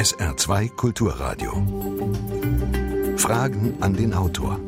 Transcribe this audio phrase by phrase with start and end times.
[0.00, 1.52] SR2 Kulturradio.
[3.18, 4.58] Fragen an den Autor.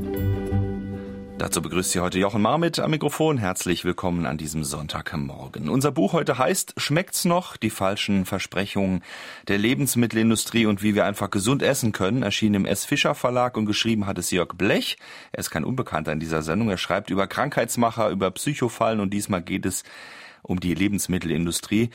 [1.38, 3.38] Dazu begrüßt Sie heute Jochen Marmit am Mikrofon.
[3.38, 5.70] Herzlich willkommen an diesem Sonntagmorgen.
[5.70, 7.56] Unser Buch heute heißt Schmeckt's noch?
[7.56, 9.02] Die falschen Versprechungen
[9.48, 12.22] der Lebensmittelindustrie und wie wir einfach gesund essen können.
[12.22, 12.84] Erschien im S.
[12.84, 14.98] Fischer Verlag und geschrieben hat es Jörg Blech.
[15.32, 16.68] Er ist kein Unbekannter in dieser Sendung.
[16.68, 19.82] Er schreibt über Krankheitsmacher, über Psychofallen und diesmal geht es
[20.42, 21.88] um die Lebensmittelindustrie.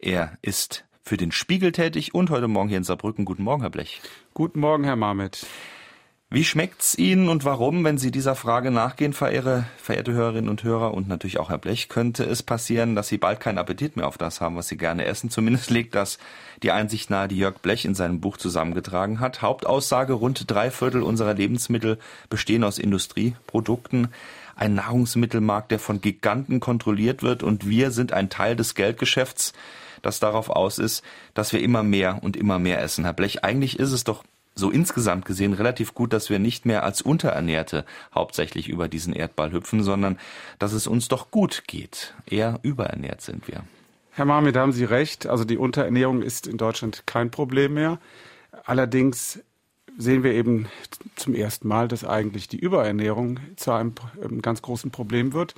[0.00, 3.24] Er ist für den Spiegel tätig und heute Morgen hier in Saarbrücken.
[3.24, 4.00] Guten Morgen, Herr Blech.
[4.34, 5.46] Guten Morgen, Herr Marmit.
[6.32, 10.94] Wie schmeckt's Ihnen und warum, wenn Sie dieser Frage nachgehen, verehrte, verehrte Hörerinnen und Hörer
[10.94, 14.16] und natürlich auch Herr Blech, könnte es passieren, dass Sie bald keinen Appetit mehr auf
[14.16, 15.28] das haben, was Sie gerne essen?
[15.30, 16.18] Zumindest legt das
[16.62, 19.42] die Einsicht nahe, die Jörg Blech in seinem Buch zusammengetragen hat.
[19.42, 24.14] Hauptaussage, rund drei Viertel unserer Lebensmittel bestehen aus Industrieprodukten.
[24.54, 29.52] Ein Nahrungsmittelmarkt, der von Giganten kontrolliert wird und wir sind ein Teil des Geldgeschäfts,
[30.02, 31.02] das darauf aus ist,
[31.34, 33.04] dass wir immer mehr und immer mehr essen.
[33.04, 36.84] Herr Blech, eigentlich ist es doch so insgesamt gesehen relativ gut, dass wir nicht mehr
[36.84, 40.18] als Unterernährte hauptsächlich über diesen Erdball hüpfen, sondern
[40.58, 42.14] dass es uns doch gut geht.
[42.26, 43.64] Eher überernährt sind wir.
[44.10, 45.26] Herr Marmit, haben Sie recht.
[45.26, 47.98] Also die Unterernährung ist in Deutschland kein Problem mehr.
[48.64, 49.40] Allerdings
[49.96, 50.68] sehen wir eben
[51.16, 53.94] zum ersten Mal, dass eigentlich die Überernährung zu einem
[54.42, 55.54] ganz großen Problem wird,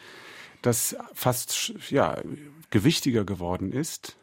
[0.62, 2.18] das fast ja,
[2.70, 4.16] gewichtiger geworden ist.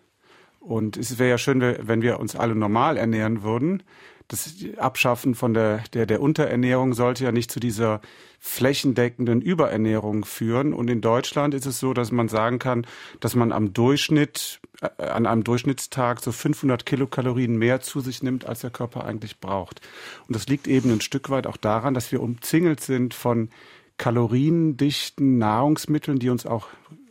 [0.60, 3.84] Und es wäre ja schön, wenn wir uns alle normal ernähren würden
[4.30, 8.00] das Abschaffen von der, der, der Unterernährung sollte ja nicht zu dieser
[8.40, 10.72] flächendeckenden Überernährung führen.
[10.74, 12.86] Und in Deutschland ist es so, dass man sagen kann,
[13.20, 18.46] dass man am Durchschnitt, äh, an einem Durchschnittstag so 500 Kilokalorien mehr zu sich nimmt,
[18.46, 19.82] als der Körper eigentlich braucht.
[20.28, 23.50] Und das liegt eben ein Stück weit auch daran, dass wir umzingelt sind von
[23.98, 26.68] kaloriendichten Nahrungsmitteln, die uns auch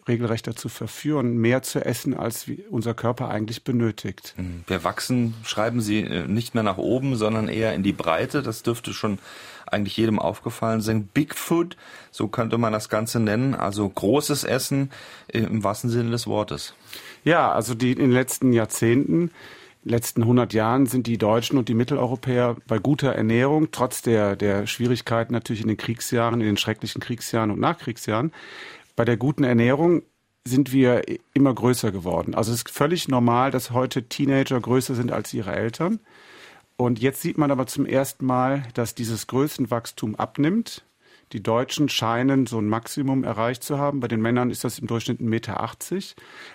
[0.08, 4.34] regelrecht dazu verführen, mehr zu essen, als unser Körper eigentlich benötigt.
[4.36, 4.64] Mhm.
[4.66, 8.42] Wir wachsen, schreiben Sie, äh, nicht mehr nach oben, sondern eher in die Breite.
[8.42, 9.18] Das dürfte schon
[9.66, 11.06] eigentlich jedem aufgefallen sein.
[11.06, 11.76] Big Food,
[12.10, 14.90] so könnte man das Ganze nennen, also großes Essen
[15.28, 16.74] äh, im wahrsten Sinne des Wortes.
[17.24, 19.30] Ja, also die in den letzten Jahrzehnten
[19.84, 24.66] letzten 100 Jahren sind die Deutschen und die Mitteleuropäer bei guter Ernährung, trotz der, der
[24.66, 28.32] Schwierigkeiten natürlich in den Kriegsjahren, in den schrecklichen Kriegsjahren und Nachkriegsjahren,
[28.98, 30.02] bei der guten Ernährung
[30.44, 32.34] sind wir immer größer geworden.
[32.34, 36.00] Also es ist völlig normal, dass heute Teenager größer sind als ihre Eltern.
[36.76, 40.82] Und jetzt sieht man aber zum ersten Mal, dass dieses Größenwachstum abnimmt.
[41.32, 44.00] Die Deutschen scheinen so ein Maximum erreicht zu haben.
[44.00, 45.60] Bei den Männern ist das im Durchschnitt 1,80 Meter.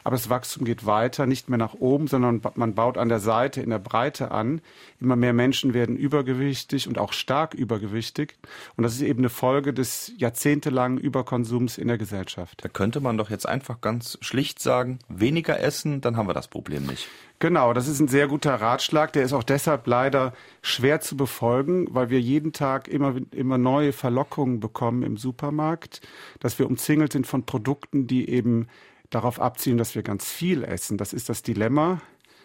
[0.04, 3.62] Aber das Wachstum geht weiter, nicht mehr nach oben, sondern man baut an der Seite,
[3.62, 4.62] in der Breite an.
[5.00, 8.36] Immer mehr Menschen werden übergewichtig und auch stark übergewichtig.
[8.76, 12.64] Und das ist eben eine Folge des jahrzehntelangen Überkonsums in der Gesellschaft.
[12.64, 16.48] Da könnte man doch jetzt einfach ganz schlicht sagen, weniger essen, dann haben wir das
[16.48, 17.08] Problem nicht.
[17.44, 19.12] Genau, das ist ein sehr guter Ratschlag.
[19.12, 20.31] Der ist auch deshalb leider
[20.62, 26.00] schwer zu befolgen, weil wir jeden Tag immer, immer neue Verlockungen bekommen im Supermarkt,
[26.40, 28.68] dass wir umzingelt sind von Produkten, die eben
[29.09, 30.98] darauf abzielen, dass wir ganz viel essen.
[30.98, 32.02] Das ist das Dilemma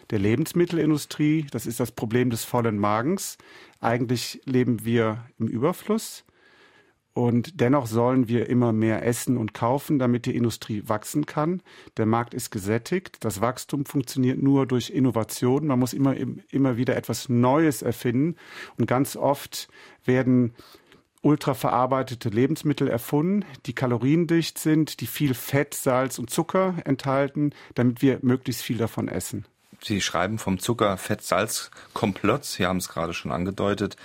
[0.09, 1.47] der Lebensmittelindustrie.
[1.49, 3.37] Das ist das Problem des vollen Magens.
[3.79, 6.25] Eigentlich leben wir im Überfluss.
[7.13, 11.61] Und dennoch sollen wir immer mehr essen und kaufen, damit die Industrie wachsen kann.
[11.97, 13.17] Der Markt ist gesättigt.
[13.25, 15.67] Das Wachstum funktioniert nur durch Innovation.
[15.67, 16.15] Man muss immer,
[16.51, 18.35] immer wieder etwas Neues erfinden.
[18.77, 19.67] Und ganz oft
[20.05, 20.53] werden
[21.21, 28.19] ultraverarbeitete Lebensmittel erfunden, die kaloriendicht sind, die viel Fett, Salz und Zucker enthalten, damit wir
[28.21, 29.45] möglichst viel davon essen.
[29.81, 32.45] Sie schreiben vom Zucker, Fett, Salz Komplott.
[32.45, 33.95] Sie haben es gerade schon angedeutet.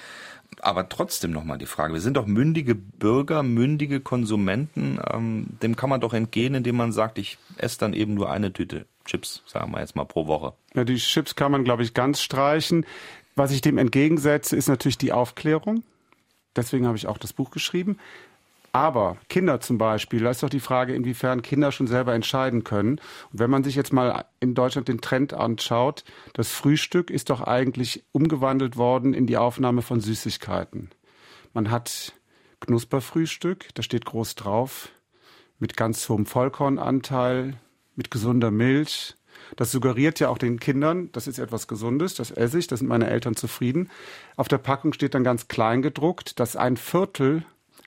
[0.64, 4.98] Aber trotzdem nochmal die Frage, wir sind doch mündige Bürger, mündige Konsumenten.
[5.12, 8.50] Ähm, dem kann man doch entgehen, indem man sagt, ich esse dann eben nur eine
[8.50, 10.54] Tüte Chips, sagen wir jetzt mal pro Woche.
[10.74, 12.86] Ja, die Chips kann man, glaube ich, ganz streichen.
[13.36, 15.82] Was ich dem entgegensetze, ist natürlich die Aufklärung.
[16.56, 17.98] Deswegen habe ich auch das Buch geschrieben.
[18.74, 22.98] Aber Kinder zum Beispiel, da ist doch die Frage, inwiefern Kinder schon selber entscheiden können.
[23.30, 26.02] Und wenn man sich jetzt mal in Deutschland den Trend anschaut,
[26.32, 30.90] das Frühstück ist doch eigentlich umgewandelt worden in die Aufnahme von Süßigkeiten.
[31.52, 32.14] Man hat
[32.58, 34.88] Knusperfrühstück, da steht groß drauf,
[35.60, 37.54] mit ganz hohem Vollkornanteil,
[37.94, 39.14] mit gesunder Milch.
[39.54, 42.88] Das suggeriert ja auch den Kindern, das ist etwas Gesundes, das esse ich, da sind
[42.88, 43.88] meine Eltern zufrieden.
[44.34, 47.44] Auf der Packung steht dann ganz klein gedruckt, dass ein Viertel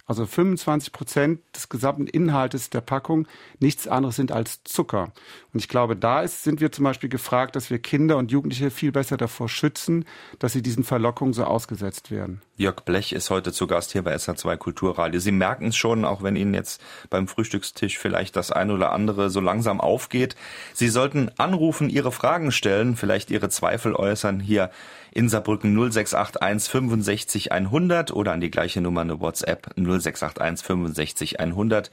[0.08, 3.28] also 25 Prozent des gesamten Inhaltes der Packung,
[3.60, 5.12] nichts anderes sind als Zucker.
[5.58, 8.70] Und ich glaube, da ist, sind wir zum Beispiel gefragt, dass wir Kinder und Jugendliche
[8.70, 10.06] viel besser davor schützen,
[10.38, 12.44] dass sie diesen Verlockungen so ausgesetzt werden.
[12.58, 15.20] Jörg Blech ist heute zu Gast hier bei SA2 Kulturradio.
[15.20, 19.32] Sie merken es schon, auch wenn Ihnen jetzt beim Frühstückstisch vielleicht das eine oder andere
[19.32, 20.36] so langsam aufgeht.
[20.76, 24.70] Sie sollten anrufen, Ihre Fragen stellen, vielleicht Ihre Zweifel äußern hier
[25.10, 31.90] in Saarbrücken 0681 65 100 oder an die gleiche Nummer eine WhatsApp 0681 65 100.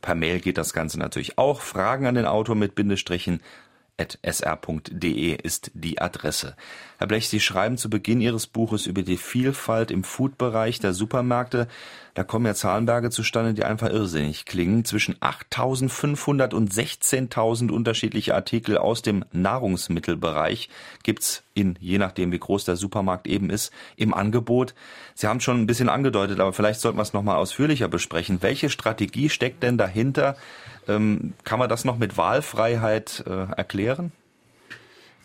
[0.00, 1.60] Per Mail geht das Ganze natürlich auch.
[1.60, 3.40] Fragen an den Autor mit Bindestrichen
[3.98, 6.54] sr.de ist die Adresse.
[6.98, 11.68] Herr Blech, Sie schreiben zu Beginn Ihres Buches über die Vielfalt im Foodbereich der Supermärkte.
[12.14, 14.84] Da kommen ja Zahlenberge zustande, die einfach irrsinnig klingen.
[14.84, 20.68] Zwischen 8.500 und 16.000 unterschiedliche Artikel aus dem Nahrungsmittelbereich
[21.04, 24.74] gibt's in, je nachdem wie groß der Supermarkt eben ist, im Angebot.
[25.14, 28.42] Sie haben schon ein bisschen angedeutet, aber vielleicht sollten wir es nochmal ausführlicher besprechen.
[28.42, 30.36] Welche Strategie steckt denn dahinter,
[30.88, 34.12] ähm, kann man das noch mit Wahlfreiheit äh, erklären?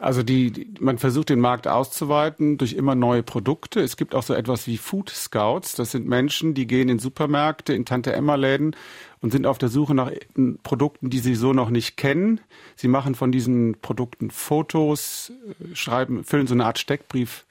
[0.04, 3.80] Also die, die, man versucht den Markt auszuweiten durch immer neue Produkte.
[3.80, 5.76] Es gibt auch so etwas wie Food Scouts.
[5.76, 8.76] Das sind Menschen, die gehen in Supermärkte, in Tante Emma Läden
[9.22, 10.12] und sind auf der Suche nach
[10.64, 12.42] Produkten, die sie so noch nicht kennen.
[12.76, 15.32] Sie machen von diesen Produkten Fotos,
[15.62, 17.46] äh, schreiben, füllen so eine Art Steckbrief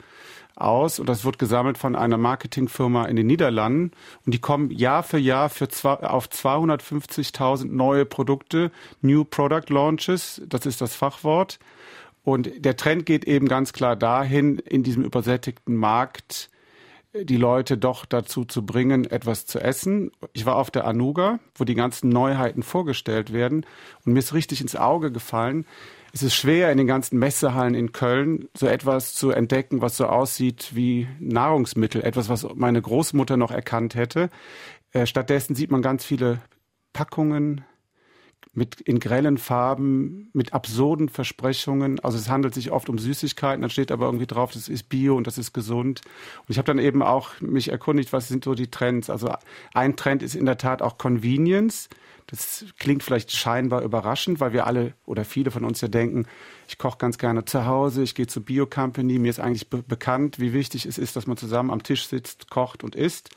[0.57, 3.93] aus und das wird gesammelt von einer Marketingfirma in den Niederlanden
[4.25, 8.71] und die kommen Jahr für Jahr für zwei, auf 250.000 neue Produkte,
[9.01, 11.59] New Product Launches, das ist das Fachwort.
[12.25, 16.51] Und der Trend geht eben ganz klar dahin, in diesem übersättigten Markt
[17.15, 20.13] die Leute doch dazu zu bringen, etwas zu essen.
[20.33, 23.67] Ich war auf der Anuga, wo die ganzen Neuheiten vorgestellt werden
[24.05, 25.67] und mir ist richtig ins Auge gefallen,
[26.13, 30.07] es ist schwer, in den ganzen Messehallen in Köln so etwas zu entdecken, was so
[30.07, 34.29] aussieht wie Nahrungsmittel, etwas, was meine Großmutter noch erkannt hätte.
[34.93, 36.41] Äh, stattdessen sieht man ganz viele
[36.93, 37.65] Packungen
[38.53, 42.01] mit in grellen Farben, mit absurden Versprechungen.
[42.01, 45.17] Also es handelt sich oft um Süßigkeiten, dann steht aber irgendwie drauf, das ist Bio
[45.17, 46.03] und das ist gesund.
[46.41, 49.09] Und ich habe dann eben auch mich erkundigt, was sind so die Trends.
[49.09, 49.33] Also
[49.73, 51.89] ein Trend ist in der Tat auch Convenience.
[52.27, 56.27] Das klingt vielleicht scheinbar überraschend, weil wir alle oder viele von uns ja denken,
[56.69, 59.83] ich koche ganz gerne zu Hause, ich gehe zur Bio Company, mir ist eigentlich be
[59.83, 63.31] bekannt, wie wichtig es ist, dass man zusammen am Tisch sitzt, kocht und isst.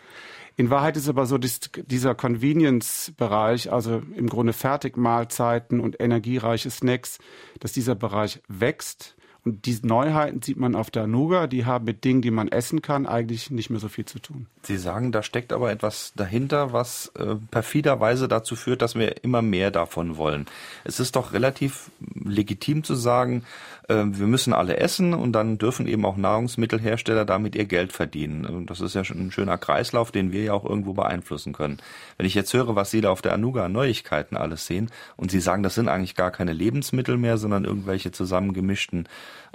[0.57, 7.19] In Wahrheit ist aber so dieser Convenience-Bereich, also im Grunde Fertigmahlzeiten und energiereiche Snacks,
[7.59, 12.03] dass dieser Bereich wächst und diese Neuheiten sieht man auf der Nuga, die haben mit
[12.03, 14.47] Dingen, die man essen kann, eigentlich nicht mehr so viel zu tun.
[14.63, 19.43] Sie sagen, da steckt aber etwas dahinter, was äh, perfiderweise dazu führt, dass wir immer
[19.43, 20.47] mehr davon wollen.
[20.83, 21.91] Es ist doch relativ
[22.23, 23.43] legitim zu sagen,
[23.87, 28.65] äh, wir müssen alle essen und dann dürfen eben auch Nahrungsmittelhersteller damit ihr Geld verdienen.
[28.65, 31.77] Das ist ja schon ein schöner Kreislauf, den wir ja auch irgendwo beeinflussen können.
[32.17, 35.39] Wenn ich jetzt höre, was Sie da auf der Anuga Neuigkeiten alles sehen und Sie
[35.39, 39.07] sagen, das sind eigentlich gar keine Lebensmittel mehr, sondern irgendwelche zusammengemischten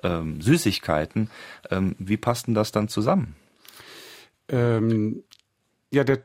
[0.03, 1.31] ähm, Süßigkeiten.
[1.71, 3.37] Ähm, wie passt denn das dann zusammen?
[4.49, 5.23] Ähm,
[5.93, 6.21] ja, der,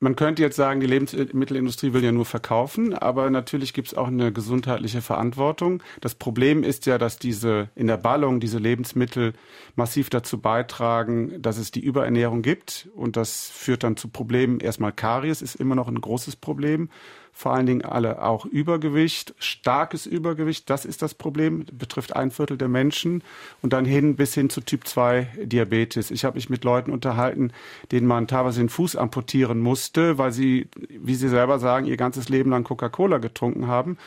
[0.00, 4.08] man könnte jetzt sagen, die Lebensmittelindustrie will ja nur verkaufen, aber natürlich gibt es auch
[4.08, 5.82] eine gesundheitliche Verantwortung.
[6.00, 9.32] Das Problem ist ja, dass diese in der Ballung diese Lebensmittel
[9.76, 14.60] massiv dazu beitragen, dass es die Überernährung gibt und das führt dann zu Problemen.
[14.60, 16.90] Erstmal Karies ist immer noch ein großes Problem
[17.36, 22.56] vor allen Dingen alle auch Übergewicht, starkes Übergewicht, das ist das Problem, betrifft ein Viertel
[22.56, 23.24] der Menschen
[23.60, 26.12] und dann hin bis hin zu Typ 2 Diabetes.
[26.12, 27.52] Ich habe mich mit Leuten unterhalten,
[27.90, 32.28] denen man teilweise den Fuß amputieren musste, weil sie, wie sie selber sagen, ihr ganzes
[32.28, 33.98] Leben lang Coca-Cola getrunken haben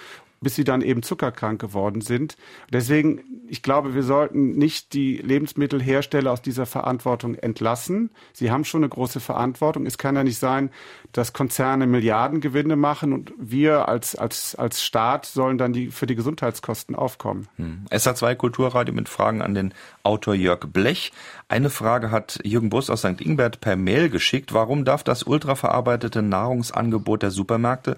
[0.42, 2.38] bis sie dann eben zuckerkrank geworden sind.
[2.72, 8.12] Deswegen, ich glaube, wir sollten nicht die Lebensmittelhersteller aus dieser Verantwortung entlassen.
[8.34, 9.86] Sie haben schon eine große Verantwortung.
[9.86, 10.70] Es kann ja nicht sein,
[11.12, 16.16] dass Konzerne Milliardengewinne machen und wir als, als, als Staat sollen dann die, für die
[16.16, 17.48] Gesundheitskosten aufkommen.
[17.56, 17.86] Hm.
[17.90, 19.74] SA2 Kulturradio mit Fragen an den
[20.04, 21.12] Autor Jörg Blech.
[21.50, 23.22] Eine Frage hat Jürgen Bus aus St.
[23.22, 24.54] Ingbert per Mail geschickt.
[24.54, 27.98] Warum darf das ultraverarbeitete Nahrungsangebot der Supermärkte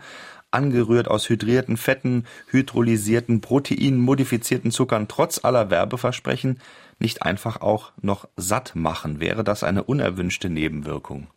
[0.51, 6.59] angerührt aus hydrierten Fetten, hydrolysierten Proteinen, modifizierten Zuckern, trotz aller Werbeversprechen
[6.99, 9.19] nicht einfach auch noch satt machen?
[9.19, 11.27] Wäre das eine unerwünschte Nebenwirkung?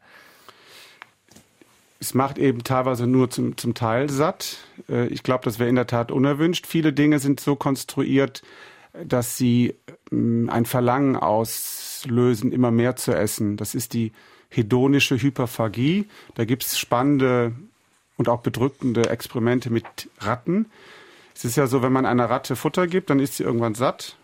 [2.01, 4.59] Es macht eben teilweise nur zum, zum Teil satt.
[4.89, 6.67] Äh, ich glaube, das wäre in der Tat unerwünscht.
[6.67, 8.43] Viele Dinge sind so konstruiert,
[9.05, 9.77] dass sie
[10.11, 13.57] mm, ein Verlangen auslösen, immer mehr zu essen.
[13.57, 14.11] Das ist die
[14.49, 16.09] hedonische Hyperphagie.
[16.35, 17.53] Da gibt es spannende
[18.23, 20.71] und auch bedrückende Experimente mit Ratten.
[21.35, 24.17] Es ist ja so, wenn man einer Ratte Futter gibt, dann ist sie irgendwann satt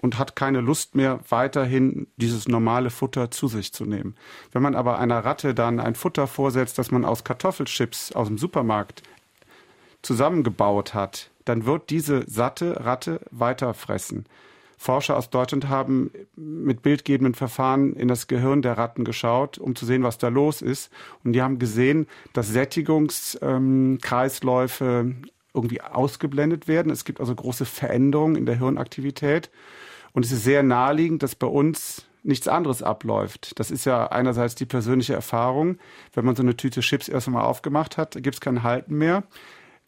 [0.00, 4.14] und hat keine Lust mehr, weiterhin dieses normale Futter zu sich zu nehmen.
[4.52, 8.38] Wenn man aber einer Ratte dann ein Futter vorsetzt, das man aus Kartoffelchips aus dem
[8.38, 9.02] Supermarkt
[10.02, 14.26] zusammengebaut hat, dann wird diese satte Ratte weiter fressen.
[14.82, 19.84] Forscher aus Deutschland haben mit bildgebenden Verfahren in das Gehirn der Ratten geschaut, um zu
[19.84, 20.90] sehen, was da los ist.
[21.22, 26.90] Und die haben gesehen, dass Sättigungskreisläufe ähm, irgendwie ausgeblendet werden.
[26.90, 29.50] Es gibt also große Veränderungen in der Hirnaktivität.
[30.12, 33.60] Und es ist sehr naheliegend, dass bei uns nichts anderes abläuft.
[33.60, 35.76] Das ist ja einerseits die persönliche Erfahrung.
[36.14, 39.24] Wenn man so eine Tüte Chips erst einmal aufgemacht hat, gibt es kein Halten mehr.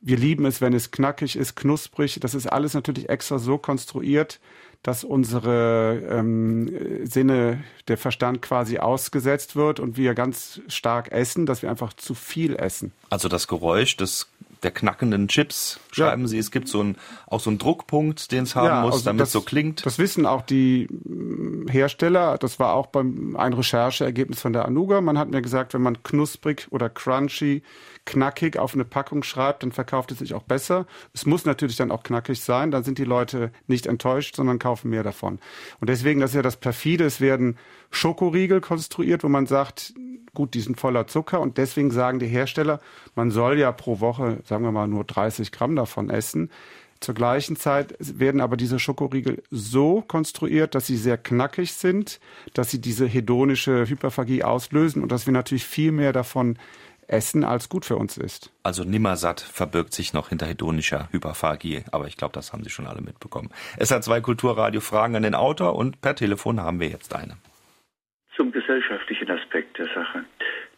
[0.03, 2.19] Wir lieben es, wenn es knackig ist, knusprig.
[2.21, 4.39] Das ist alles natürlich extra so konstruiert,
[4.83, 11.63] dass unsere ähm, Sinne, der Verstand quasi ausgesetzt wird und wir ganz stark essen, dass
[11.63, 12.93] wir einfach zu viel essen.
[13.11, 14.29] Also das Geräusch des
[14.63, 16.29] der knackenden Chips, schreiben ja.
[16.29, 16.39] Sie.
[16.39, 16.97] Es gibt so ein,
[17.27, 19.85] auch so einen Druckpunkt, den es haben ja, muss, also damit es so klingt.
[19.85, 20.89] Das wissen auch die
[21.73, 22.39] Hersteller.
[22.39, 25.01] Das war auch beim ein Rechercheergebnis von der Anuga.
[25.01, 27.63] Man hat mir gesagt, wenn man knusprig oder crunchy,
[28.05, 30.87] knackig auf eine Packung schreibt, dann verkauft es sich auch besser.
[31.13, 32.71] Es muss natürlich dann auch knackig sein.
[32.71, 35.39] Dann sind die Leute nicht enttäuscht, sondern kaufen mehr davon.
[35.81, 37.05] Und deswegen, das ist ja das perfide.
[37.05, 37.57] Es werden
[37.91, 39.95] Schokoriegel konstruiert, wo man sagt,
[40.35, 42.81] gut, die sind voller Zucker und deswegen sagen die Hersteller,
[43.15, 46.51] man soll ja pro Woche, sagen wir mal, nur 30 Gramm davon essen.
[47.03, 52.21] Zur gleichen Zeit werden aber diese Schokoriegel so konstruiert, dass sie sehr knackig sind,
[52.55, 56.57] dass sie diese hedonische Hyperphagie auslösen und dass wir natürlich viel mehr davon
[57.09, 58.53] essen, als gut für uns ist.
[58.63, 62.87] Also Nimmersatt verbirgt sich noch hinter hedonischer Hyperphagie, aber ich glaube, das haben Sie schon
[62.87, 63.51] alle mitbekommen.
[63.77, 67.37] Es hat zwei Kulturradio-Fragen an den Autor und per Telefon haben wir jetzt eine
[68.37, 69.27] zum gesellschaftlichen.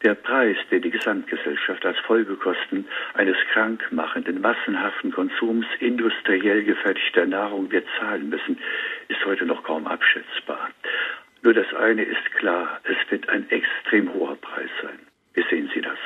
[0.04, 2.84] Der Preis, den die Gesamtgesellschaft als Folgekosten
[3.14, 8.58] eines krankmachenden, massenhaften Konsums industriell gefertigter Nahrung wird zahlen müssen,
[9.08, 10.68] ist heute noch kaum abschätzbar.
[11.42, 14.98] Nur das eine ist klar, es wird ein extrem hoher Preis sein.
[15.32, 15.98] Wie sehen Sie das?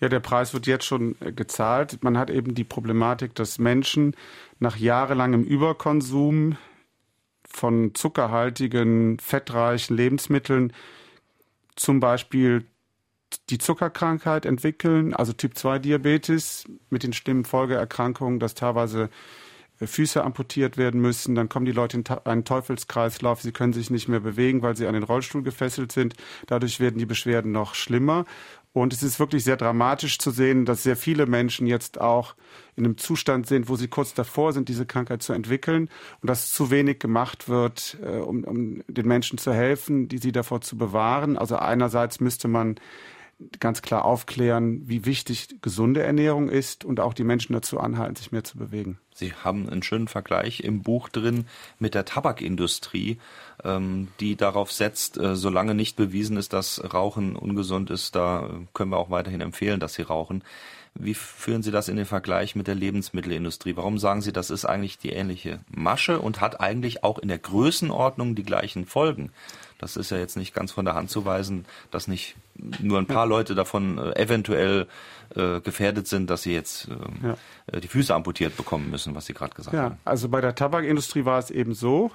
[0.00, 2.02] Ja, der Preis wird jetzt schon äh, gezahlt.
[2.02, 4.14] Man hat eben die Problematik, dass Menschen
[4.58, 6.58] nach jahrelangem Überkonsum
[7.48, 10.74] von zuckerhaltigen, fettreichen Lebensmitteln
[11.76, 12.66] zum Beispiel
[13.50, 19.08] die Zuckerkrankheit entwickeln, also Typ-2-Diabetes mit den schlimmen Folgeerkrankungen, dass teilweise
[19.80, 23.90] äh, Füße amputiert werden müssen, dann kommen die Leute in einen Teufelskreislauf, sie können sich
[23.90, 26.14] nicht mehr bewegen, weil sie an den Rollstuhl gefesselt sind.
[26.46, 28.24] Dadurch werden die Beschwerden noch schlimmer.
[28.74, 32.34] Und es ist wirklich sehr dramatisch zu sehen, dass sehr viele Menschen jetzt auch
[32.74, 35.90] in einem Zustand sind, wo sie kurz davor sind, diese Krankheit zu entwickeln
[36.22, 40.32] und dass zu wenig gemacht wird, äh, um, um den Menschen zu helfen, die sie
[40.32, 41.36] davor zu bewahren.
[41.36, 42.76] Also einerseits müsste man
[43.60, 48.32] ganz klar aufklären, wie wichtig gesunde Ernährung ist und auch die Menschen dazu anhalten, sich
[48.32, 48.98] mehr zu bewegen.
[49.14, 51.46] Sie haben einen schönen Vergleich im Buch drin
[51.78, 53.18] mit der Tabakindustrie,
[53.62, 58.90] ähm, die darauf setzt, äh, solange nicht bewiesen ist, dass Rauchen ungesund ist, da können
[58.90, 60.42] wir auch weiterhin empfehlen, dass Sie rauchen.
[60.94, 63.76] Wie führen Sie das in den Vergleich mit der Lebensmittelindustrie?
[63.76, 67.38] Warum sagen Sie, das ist eigentlich die ähnliche Masche und hat eigentlich auch in der
[67.38, 69.32] Größenordnung die gleichen Folgen?
[69.82, 73.06] Das ist ja jetzt nicht ganz von der Hand zu weisen, dass nicht nur ein
[73.06, 74.86] paar Leute davon äh, eventuell
[75.34, 77.36] äh, gefährdet sind, dass sie jetzt äh, ja.
[77.66, 79.98] Äh, die Füße amputiert bekommen müssen, was Sie gerade gesagt ja, haben.
[80.04, 82.12] Also bei der Tabakindustrie war es eben so,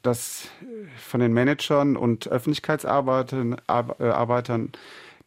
[0.00, 0.48] dass
[0.96, 4.72] von den Managern und Öffentlichkeitsarbeitern Arbeitern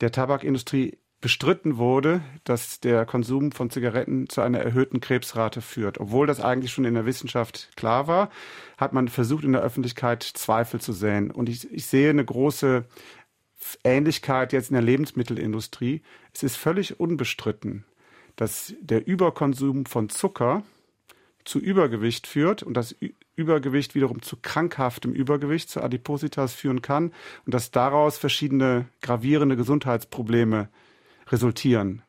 [0.02, 6.00] der Tabakindustrie bestritten wurde, dass der Konsum von Zigaretten zu einer erhöhten Krebsrate führt.
[6.00, 8.30] Obwohl das eigentlich schon in der Wissenschaft klar war,
[8.78, 11.32] hat man versucht, in der Öffentlichkeit Zweifel zu säen.
[11.32, 12.86] Und ich, ich sehe eine große
[13.84, 16.02] Ähnlichkeit jetzt in der Lebensmittelindustrie.
[16.34, 17.86] Es ist völlig unbestritten,
[18.36, 20.64] dass der Überkonsum von Zucker
[21.46, 22.96] zu Übergewicht führt und das
[23.36, 27.14] Übergewicht wiederum zu krankhaftem Übergewicht, zu Adipositas führen kann
[27.46, 30.70] und dass daraus verschiedene gravierende Gesundheitsprobleme
[31.32, 32.04] resultieren.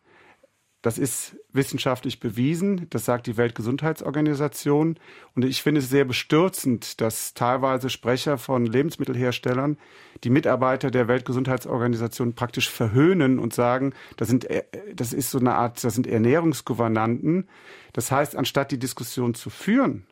[0.80, 4.96] Das ist wissenschaftlich bewiesen, das sagt die Weltgesundheitsorganisation.
[5.34, 9.76] Und ich finde es sehr bestürzend, dass teilweise Sprecher von Lebensmittelherstellern
[10.22, 14.62] die Mitarbeiter der Weltgesundheitsorganisation praktisch verhöhnen und sagen, das, sind, äh,
[14.94, 17.48] das ist so eine Art, das sind Ernährungsgouvernanten.
[17.92, 20.06] Das heißt, anstatt die Diskussion zu führen,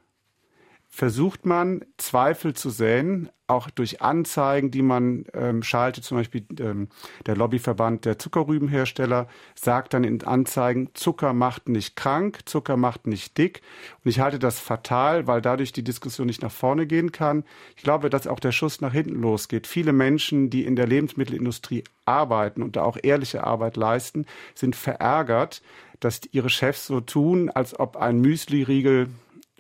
[0.97, 6.05] versucht man, Zweifel zu säen, auch durch Anzeigen, die man ähm, schaltet.
[6.05, 6.89] Zum Beispiel ähm,
[7.27, 13.37] der Lobbyverband der Zuckerrübenhersteller sagt dann in Anzeigen, Zucker macht nicht krank, Zucker macht nicht
[13.37, 13.61] dick.
[14.03, 17.45] Und ich halte das fatal, weil dadurch die Diskussion nicht nach vorne gehen kann.
[17.77, 19.67] Ich glaube, dass auch der Schuss nach hinten losgeht.
[19.67, 24.25] Viele Menschen, die in der Lebensmittelindustrie arbeiten und da auch ehrliche Arbeit leisten,
[24.55, 25.61] sind verärgert,
[26.01, 29.09] dass ihre Chefs so tun, als ob ein Müsli-Riegel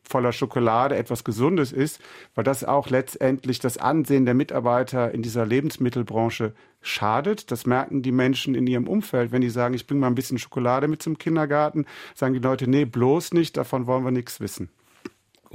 [0.08, 2.00] voller Schokolade etwas Gesundes ist,
[2.34, 7.50] weil das auch letztendlich das Ansehen der Mitarbeiter in dieser Lebensmittelbranche schadet.
[7.50, 10.38] Das merken die Menschen in ihrem Umfeld, wenn die sagen, ich bringe mal ein bisschen
[10.38, 14.70] Schokolade mit zum Kindergarten, sagen die Leute, nee, bloß nicht, davon wollen wir nichts wissen.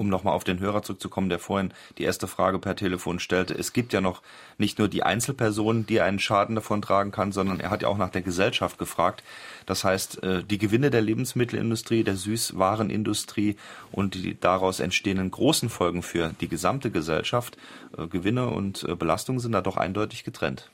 [0.01, 3.53] Um nochmal auf den Hörer zurückzukommen, der vorhin die erste Frage per Telefon stellte.
[3.53, 4.22] Es gibt ja noch
[4.58, 7.98] nicht nur die Einzelperson, die einen Schaden davon tragen kann, sondern er hat ja auch
[7.98, 9.24] nach der Gesellschaft gefragt.
[9.67, 13.55] Das heißt, äh, die Gewinne der Lebensmittelindustrie, der Süßwarenindustrie
[13.91, 17.58] und die daraus entstehenden großen Folgen für die gesamte Gesellschaft,
[17.98, 20.70] äh, Gewinne und äh, Belastungen sind da doch eindeutig getrennt.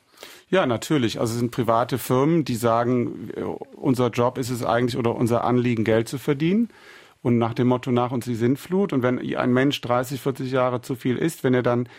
[0.50, 1.20] Ja, natürlich.
[1.20, 3.30] Also es sind private Firmen, die sagen,
[3.76, 6.70] unser Job ist es eigentlich oder unser Anliegen, Geld zu verdienen
[7.28, 8.94] und nach dem Motto nach uns die Sintflut.
[8.94, 11.90] Und wenn ein Mensch 30, 40 Jahre zu viel isst, wenn er dann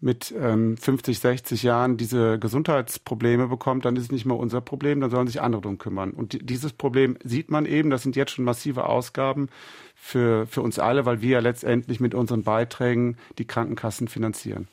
[0.00, 5.02] mit ähm, 50, 60 Jahren diese Gesundheitsprobleme bekommt, dann ist es nicht mehr unser Problem,
[5.02, 6.12] dann sollen sich andere drum kümmern.
[6.12, 9.50] Und dieses Problem sieht man eben, das sind jetzt schon massive Ausgaben
[9.94, 14.68] für, für uns alle, weil wir ja letztendlich mit unseren Beiträgen die Krankenkassen finanzieren.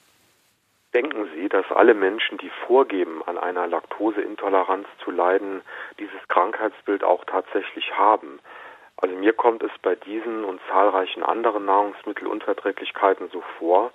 [0.93, 5.61] Denken Sie, dass alle Menschen, die vorgeben, an einer Laktoseintoleranz zu leiden,
[5.99, 8.39] dieses Krankheitsbild auch tatsächlich haben?
[9.05, 13.91] Also mir kommt es bei diesen und zahlreichen anderen Nahrungsmittelunverträglichkeiten so vor,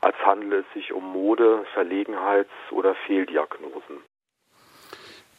[0.00, 3.96] als handele es sich um Mode, Verlegenheits- oder Fehldiagnosen.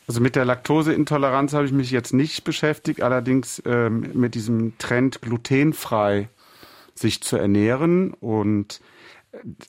[0.05, 5.21] Also mit der Laktoseintoleranz habe ich mich jetzt nicht beschäftigt, allerdings ähm, mit diesem Trend
[5.21, 6.27] glutenfrei
[6.93, 8.81] sich zu ernähren und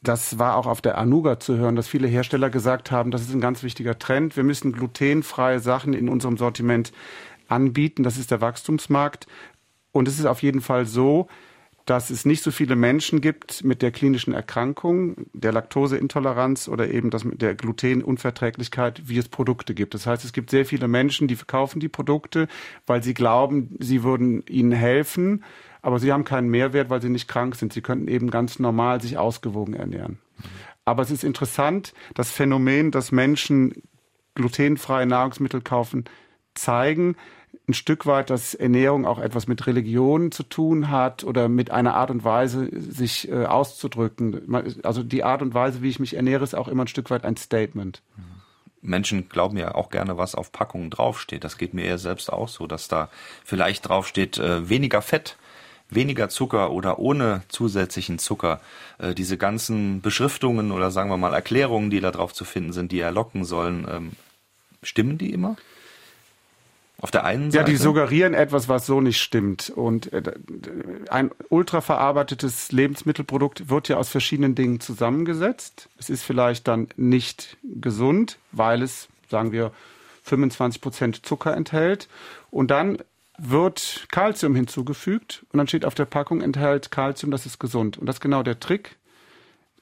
[0.02, 3.32] das war auch auf der Anuga zu hören, dass viele Hersteller gesagt haben, das ist
[3.32, 4.36] ein ganz wichtiger Trend.
[4.36, 6.92] Wir müssen glutenfreie Sachen in unserem Sortiment
[7.48, 8.02] anbieten.
[8.02, 9.26] Das ist der Wachstumsmarkt.
[9.92, 11.28] Und es ist auf jeden Fall so,
[11.86, 17.10] dass es nicht so viele Menschen gibt mit der klinischen Erkrankung, der Laktoseintoleranz oder eben
[17.10, 19.94] das mit der Glutenunverträglichkeit, wie es Produkte gibt.
[19.94, 22.48] Das heißt, es gibt sehr viele Menschen, die verkaufen die Produkte,
[22.86, 25.44] weil sie glauben, sie würden ihnen helfen,
[25.80, 27.72] aber sie haben keinen Mehrwert, weil sie nicht krank sind.
[27.72, 30.18] Sie könnten eben ganz normal sich ausgewogen ernähren.
[30.84, 33.82] Aber es ist interessant, das Phänomen, dass Menschen
[34.34, 36.04] glutenfreie Nahrungsmittel kaufen,
[36.54, 37.16] zeigen
[37.68, 41.94] ein Stück weit, dass Ernährung auch etwas mit Religion zu tun hat oder mit einer
[41.94, 44.54] Art und Weise, sich äh, auszudrücken.
[44.84, 47.24] Also die Art und Weise, wie ich mich ernähre, ist auch immer ein Stück weit
[47.24, 48.02] ein Statement.
[48.82, 51.42] Menschen glauben ja auch gerne, was auf Packungen draufsteht.
[51.42, 53.08] Das geht mir eher selbst auch so, dass da
[53.44, 55.36] vielleicht draufsteht, äh, weniger Fett,
[55.90, 58.60] weniger Zucker oder ohne zusätzlichen Zucker.
[58.98, 62.92] Äh, diese ganzen Beschriftungen oder sagen wir mal Erklärungen, die da drauf zu finden sind,
[62.92, 64.12] die erlocken sollen, ähm,
[64.84, 65.56] stimmen die immer?
[66.98, 67.58] Auf der einen Seite.
[67.62, 69.68] Ja, die suggerieren etwas, was so nicht stimmt.
[69.68, 70.22] Und äh,
[71.10, 75.90] ein ultraverarbeitetes Lebensmittelprodukt wird ja aus verschiedenen Dingen zusammengesetzt.
[75.98, 79.72] Es ist vielleicht dann nicht gesund, weil es, sagen wir,
[80.22, 82.08] 25 Prozent Zucker enthält.
[82.50, 82.98] Und dann
[83.38, 87.98] wird Kalzium hinzugefügt und dann steht auf der Packung enthält Kalzium, das ist gesund.
[87.98, 88.96] Und das ist genau der Trick.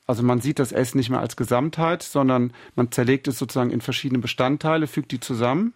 [0.07, 3.81] Also man sieht das Essen nicht mehr als Gesamtheit, sondern man zerlegt es sozusagen in
[3.81, 5.73] verschiedene Bestandteile, fügt die zusammen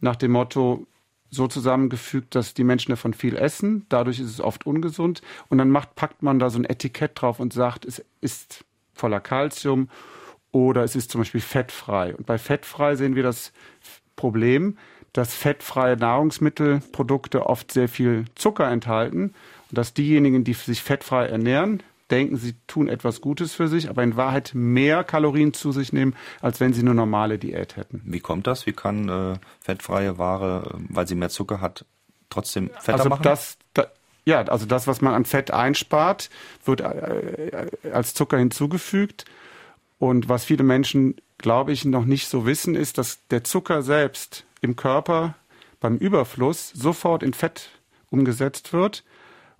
[0.00, 0.86] nach dem Motto,
[1.30, 3.86] so zusammengefügt, dass die Menschen davon viel essen.
[3.88, 5.22] Dadurch ist es oft ungesund.
[5.48, 9.20] Und dann macht, packt man da so ein Etikett drauf und sagt, es ist voller
[9.20, 9.88] Kalzium
[10.52, 12.14] oder es ist zum Beispiel fettfrei.
[12.14, 13.52] Und bei fettfrei sehen wir das
[14.14, 14.78] Problem,
[15.12, 19.34] dass fettfreie Nahrungsmittelprodukte oft sehr viel Zucker enthalten
[19.70, 24.02] und dass diejenigen, die sich fettfrei ernähren, denken, sie tun etwas Gutes für sich, aber
[24.02, 28.02] in Wahrheit mehr Kalorien zu sich nehmen, als wenn sie eine normale Diät hätten.
[28.04, 28.66] Wie kommt das?
[28.66, 31.84] Wie kann äh, fettfreie Ware, äh, weil sie mehr Zucker hat,
[32.30, 33.22] trotzdem fetter also machen?
[33.22, 33.86] Das, da,
[34.24, 36.30] ja, also das, was man an Fett einspart,
[36.64, 39.24] wird äh, als Zucker hinzugefügt.
[39.98, 44.44] Und was viele Menschen, glaube ich, noch nicht so wissen, ist, dass der Zucker selbst
[44.60, 45.34] im Körper
[45.80, 47.70] beim Überfluss sofort in Fett
[48.10, 49.04] umgesetzt wird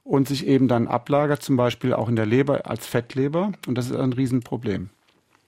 [0.07, 3.53] und sich eben dann ablagert, zum Beispiel auch in der Leber als Fettleber.
[3.67, 4.91] Und das ist ein Riesenproblem.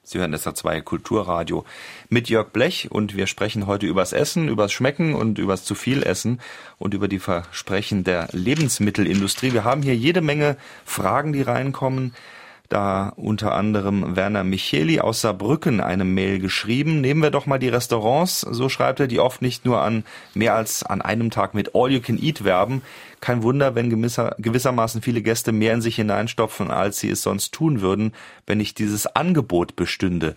[0.03, 1.65] Sie hören SR2 Kulturradio
[2.09, 6.03] mit Jörg Blech und wir sprechen heute übers Essen, übers Schmecken und übers zu viel
[6.03, 6.41] Essen
[6.79, 9.53] und über die Versprechen der Lebensmittelindustrie.
[9.53, 12.15] Wir haben hier jede Menge Fragen, die reinkommen
[12.69, 17.01] da unter anderem Werner Micheli aus Saarbrücken eine Mail geschrieben.
[17.01, 20.05] Nehmen wir doch mal die Restaurants, so schreibt er, die oft nicht nur an
[20.35, 22.83] mehr als an einem Tag mit All You Can Eat werben.
[23.21, 27.53] Kein Wunder, wenn gewisser, gewissermaßen viele Gäste mehr in sich hineinstopfen, als sie es sonst
[27.53, 28.13] tun würden,
[28.47, 30.37] wenn nicht dieses Angebot bestünde.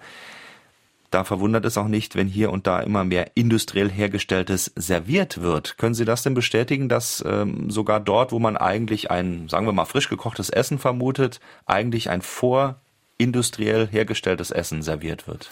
[1.11, 5.77] Da verwundert es auch nicht, wenn hier und da immer mehr industriell hergestelltes serviert wird.
[5.77, 9.73] Können Sie das denn bestätigen, dass ähm, sogar dort, wo man eigentlich ein, sagen wir
[9.73, 15.51] mal, frisch gekochtes Essen vermutet, eigentlich ein vorindustriell hergestelltes Essen serviert wird?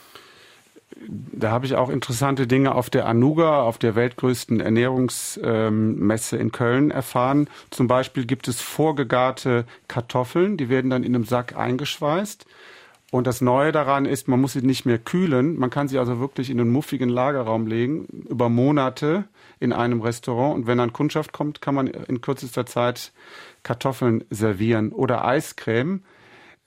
[1.07, 6.89] Da habe ich auch interessante Dinge auf der Anuga, auf der weltgrößten Ernährungsmesse in Köln
[6.89, 7.49] erfahren.
[7.69, 12.45] Zum Beispiel gibt es vorgegarte Kartoffeln, die werden dann in einem Sack eingeschweißt
[13.11, 15.57] Und das Neue daran ist, man muss sie nicht mehr kühlen.
[15.57, 19.25] Man kann sie also wirklich in einen muffigen Lagerraum legen, über Monate
[19.59, 20.55] in einem Restaurant.
[20.55, 23.11] Und wenn dann Kundschaft kommt, kann man in kürzester Zeit
[23.63, 26.01] Kartoffeln servieren oder Eiscreme.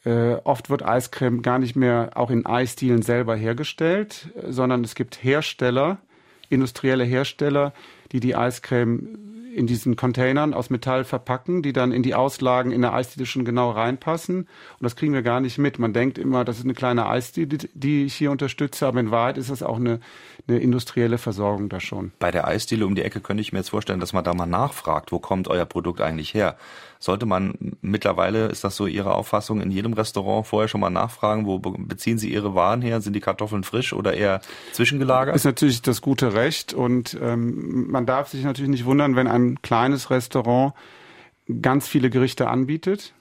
[0.05, 5.23] Äh, oft wird Eiscreme gar nicht mehr auch in Eisdielen selber hergestellt, sondern es gibt
[5.23, 5.99] Hersteller,
[6.49, 7.73] industrielle Hersteller,
[8.11, 12.83] die die Eiscreme in diesen Containern aus Metall verpacken, die dann in die Auslagen in
[12.83, 14.38] der Eisdiele schon genau reinpassen.
[14.38, 14.49] Und
[14.81, 15.79] das kriegen wir gar nicht mit.
[15.79, 19.38] Man denkt immer, das ist eine kleine Eisdiele, die ich hier unterstütze, aber in Wahrheit
[19.38, 20.01] ist das auch eine,
[20.49, 22.12] eine industrielle Versorgung da schon.
[22.19, 24.47] Bei der Eisdiele um die Ecke könnte ich mir jetzt vorstellen, dass man da mal
[24.47, 26.57] nachfragt, wo kommt euer Produkt eigentlich her?
[27.03, 31.47] Sollte man mittlerweile, ist das so Ihre Auffassung, in jedem Restaurant vorher schon mal nachfragen,
[31.47, 33.01] wo beziehen Sie Ihre Waren her?
[33.01, 35.35] Sind die Kartoffeln frisch oder eher zwischengelagert?
[35.35, 39.61] Ist natürlich das gute Recht und ähm, man darf sich natürlich nicht wundern, wenn ein
[39.62, 40.75] kleines Restaurant
[41.61, 43.15] ganz viele Gerichte anbietet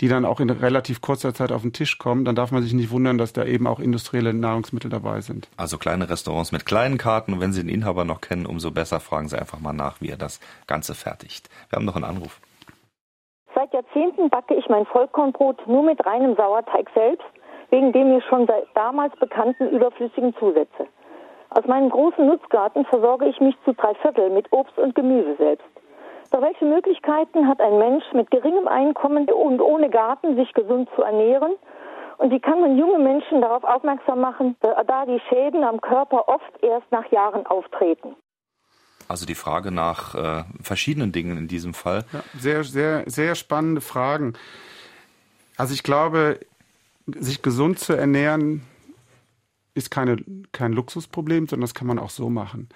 [0.00, 2.72] die dann auch in relativ kurzer Zeit auf den Tisch kommen, dann darf man sich
[2.72, 5.48] nicht wundern, dass da eben auch industrielle Nahrungsmittel dabei sind.
[5.56, 9.00] Also kleine Restaurants mit kleinen Karten und wenn Sie den Inhaber noch kennen, umso besser
[9.00, 11.48] fragen Sie einfach mal nach, wie er das Ganze fertigt.
[11.68, 12.40] Wir haben noch einen Anruf.
[13.74, 17.26] Jahrzehnten backe ich mein Vollkornbrot nur mit reinem Sauerteig selbst,
[17.70, 20.86] wegen dem mir schon damals bekannten überflüssigen Zusätze.
[21.50, 25.66] Aus meinem großen Nutzgarten versorge ich mich zu drei Viertel mit Obst und Gemüse selbst.
[26.30, 31.02] Doch welche Möglichkeiten hat ein Mensch mit geringem Einkommen und ohne Garten, sich gesund zu
[31.02, 31.56] ernähren?
[32.18, 36.62] Und wie kann man junge Menschen darauf aufmerksam machen, da die Schäden am Körper oft
[36.62, 38.14] erst nach Jahren auftreten?
[39.08, 42.04] Also die Frage nach äh, verschiedenen Dingen in diesem Fall.
[42.12, 44.34] Ja, sehr, sehr, sehr spannende Fragen.
[45.56, 46.40] Also ich glaube,
[47.06, 48.62] sich gesund zu ernähren
[49.74, 50.16] ist keine,
[50.52, 52.68] kein Luxusproblem, sondern das kann man auch so machen.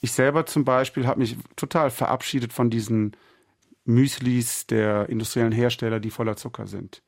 [0.00, 3.16] Ich selber zum Beispiel habe mich total verabschiedet von diesen
[3.84, 7.02] Müslis der industriellen Hersteller, die voller Zucker sind.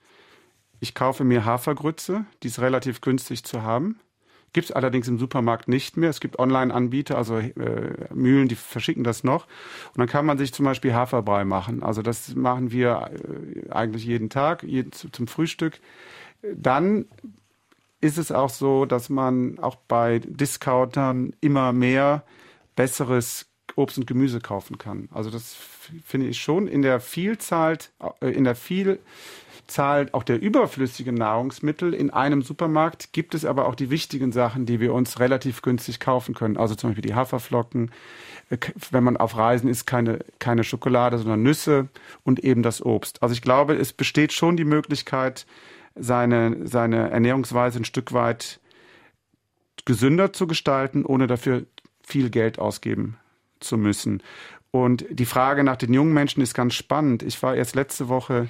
[0.81, 4.01] Ich kaufe mir Hafergrütze, die ist relativ günstig zu haben.
[4.53, 6.11] Gibt es allerdings im Supermarkt nicht mehr.
[6.11, 7.53] Es gibt Online-Anbieter, also äh,
[8.13, 9.47] Mühlen, die verschicken das noch.
[9.89, 11.83] Und dann kann man sich zum Beispiel Haferbrei machen.
[11.83, 15.81] Also das machen wir äh, eigentlich jeden Tag jeden, zum Frühstück.
[16.55, 17.07] Dann
[18.01, 22.25] ist es auch so, dass man auch bei Discountern immer mehr
[22.77, 25.09] besseres Obst und Gemüse kaufen kann.
[25.13, 25.57] Also das
[26.05, 27.79] finde ich schon in der Vielzahl,
[28.21, 28.99] äh, in der Vielzahl
[29.67, 34.67] Zahl auch der überflüssigen Nahrungsmittel in einem Supermarkt gibt es aber auch die wichtigen Sachen,
[34.67, 36.57] die wir uns relativ günstig kaufen können.
[36.57, 37.91] Also zum Beispiel die Haferflocken.
[38.51, 38.59] Äh,
[38.91, 41.89] wenn man auf Reisen ist, keine, keine Schokolade, sondern Nüsse
[42.23, 43.23] und eben das Obst.
[43.23, 45.47] Also ich glaube, es besteht schon die Möglichkeit,
[45.95, 48.61] seine, seine Ernährungsweise ein Stück weit
[49.85, 51.65] gesünder zu gestalten, ohne dafür
[52.03, 53.17] viel Geld ausgeben
[53.61, 54.23] zu müssen.
[54.71, 57.23] Und die Frage nach den jungen Menschen ist ganz spannend.
[57.23, 58.49] Ich war erst letzte Woche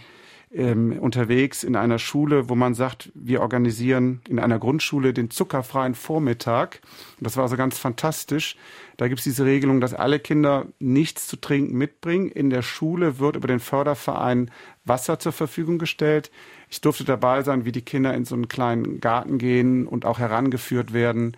[0.54, 5.94] ähm, unterwegs in einer Schule, wo man sagt, wir organisieren in einer Grundschule den zuckerfreien
[5.94, 6.80] Vormittag.
[7.20, 8.56] Das war also ganz fantastisch.
[8.98, 12.28] Da gibt es diese Regelung, dass alle Kinder nichts zu trinken mitbringen.
[12.28, 14.50] In der Schule wird über den Förderverein
[14.84, 16.30] Wasser zur Verfügung gestellt.
[16.68, 20.18] Ich durfte dabei sein, wie die Kinder in so einen kleinen Garten gehen und auch
[20.18, 21.36] herangeführt werden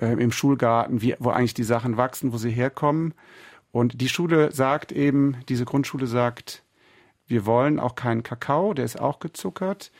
[0.00, 3.14] äh, im Schulgarten, wie, wo eigentlich die Sachen wachsen, wo sie herkommen.
[3.70, 6.64] Und die Schule sagt eben, diese Grundschule sagt,
[7.28, 9.90] wir wollen auch keinen Kakao, der ist auch gezuckert.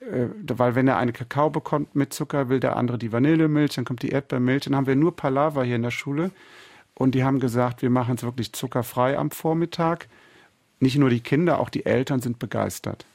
[0.00, 3.84] Äh, weil wenn er eine Kakao bekommt mit Zucker, will der andere die Vanillemilch, dann
[3.84, 4.64] kommt die Erdbeermilch.
[4.64, 6.30] Dann haben wir nur Palaver hier in der Schule.
[6.94, 10.08] Und die haben gesagt, wir machen es wirklich zuckerfrei am Vormittag.
[10.80, 13.06] Nicht nur die Kinder, auch die Eltern sind begeistert.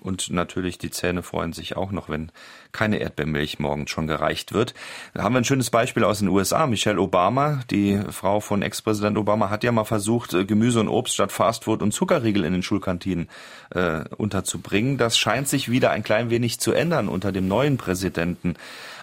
[0.00, 2.30] Und natürlich die Zähne freuen sich auch noch, wenn
[2.72, 4.74] keine Erdbeermilch morgens schon gereicht wird.
[5.14, 6.66] Da haben wir ein schönes Beispiel aus den USA.
[6.66, 11.14] Michelle Obama, die Frau von Ex-Präsident Obama, hat ja mal versucht, äh, Gemüse und Obst
[11.14, 13.28] statt Fastfood und Zuckerriegel in den Schulkantinen
[13.70, 14.98] äh, unterzubringen.
[14.98, 18.54] Das scheint sich wieder ein klein wenig zu ändern unter dem neuen Präsidenten.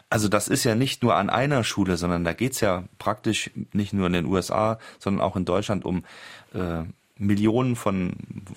[0.09, 3.91] Also das ist ja nicht nur an einer Schule, sondern da geht's ja praktisch nicht
[3.91, 6.05] nur in den USA, sondern auch in Deutschland um
[6.53, 6.83] äh,
[7.17, 8.13] Millionen von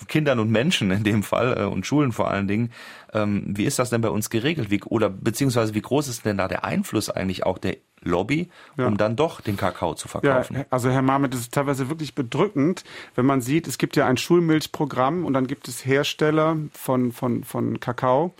[0.07, 2.71] Kindern und Menschen in dem Fall äh, und Schulen vor allen Dingen.
[3.13, 4.69] Ähm, wie ist das denn bei uns geregelt?
[4.69, 8.87] Wie, oder beziehungsweise wie groß ist denn da der Einfluss eigentlich auch der Lobby, ja.
[8.87, 10.57] um dann doch den Kakao zu verkaufen?
[10.57, 12.83] Ja, also Herr Marmet, das ist teilweise wirklich bedrückend,
[13.15, 17.43] wenn man sieht, es gibt ja ein Schulmilchprogramm und dann gibt es Hersteller von, von,
[17.43, 18.33] von Kakao,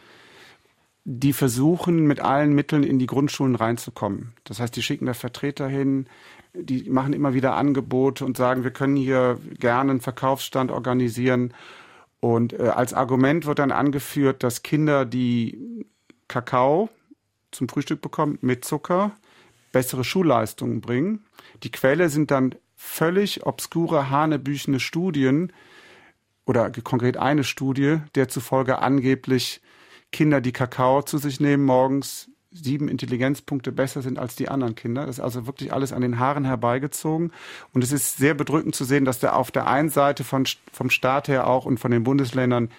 [1.05, 4.33] die versuchen mit allen Mitteln in die Grundschulen reinzukommen.
[4.43, 6.07] Das heißt, die schicken da Vertreter hin,
[6.53, 11.53] die machen immer wieder Angebote und sagen, wir können hier gerne einen Verkaufsstand organisieren.
[12.19, 15.85] Und äh, als Argument wird dann angeführt, dass Kinder, die
[16.27, 16.89] Kakao
[17.51, 19.11] zum Frühstück bekommen mit Zucker,
[19.71, 21.25] bessere Schulleistungen bringen.
[21.63, 25.53] Die Quelle sind dann völlig obskure, hanebüchene Studien
[26.45, 29.61] oder konkret eine Studie, der zufolge angeblich
[30.11, 35.05] Kinder, die Kakao zu sich nehmen morgens, sieben Intelligenzpunkte besser sind als die anderen Kinder.
[35.05, 37.31] Das ist also wirklich alles an den Haaren herbeigezogen.
[37.73, 40.89] Und es ist sehr bedrückend zu sehen, dass da auf der einen Seite von, vom
[40.89, 42.69] Staat her auch und von den Bundesländern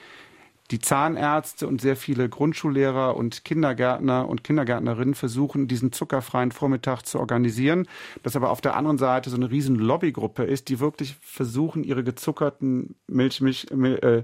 [0.71, 7.19] die Zahnärzte und sehr viele Grundschullehrer und Kindergärtner und Kindergärtnerinnen versuchen, diesen zuckerfreien Vormittag zu
[7.19, 7.89] organisieren.
[8.23, 12.05] Dass aber auf der anderen Seite so eine riesen Lobbygruppe ist, die wirklich versuchen, ihre
[12.05, 14.23] gezuckerten Milchmilch, äh,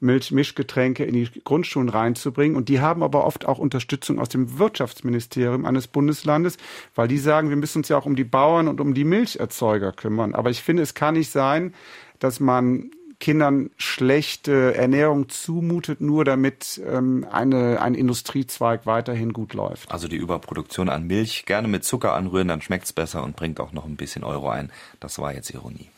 [0.00, 2.56] Milchmischgetränke in die Grundschulen reinzubringen.
[2.56, 6.56] Und die haben aber oft auch Unterstützung aus dem Wirtschaftsministerium eines Bundeslandes,
[6.94, 9.92] weil die sagen, wir müssen uns ja auch um die Bauern und um die Milcherzeuger
[9.92, 10.34] kümmern.
[10.34, 11.74] Aber ich finde, es kann nicht sein,
[12.18, 19.90] dass man Kindern schlechte Ernährung zumutet, nur damit ähm, eine, ein Industriezweig weiterhin gut läuft.
[19.90, 23.72] Also die Überproduktion an Milch gerne mit Zucker anrühren, dann schmeckt's besser und bringt auch
[23.72, 24.70] noch ein bisschen Euro ein.
[25.00, 25.88] Das war jetzt Ironie.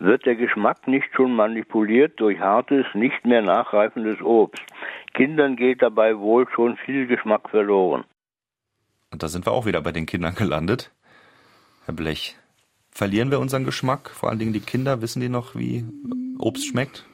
[0.00, 4.62] Wird der Geschmack nicht schon manipuliert durch hartes, nicht mehr nachreifendes Obst?
[5.14, 8.04] Kindern geht dabei wohl schon viel Geschmack verloren.
[9.12, 10.90] Und da sind wir auch wieder bei den Kindern gelandet.
[11.84, 12.36] Herr Blech,
[12.90, 14.10] Verlieren wir unseren Geschmack?
[14.10, 15.84] Vor allen Dingen die Kinder, wissen die noch, wie
[16.38, 17.06] Obst schmeckt?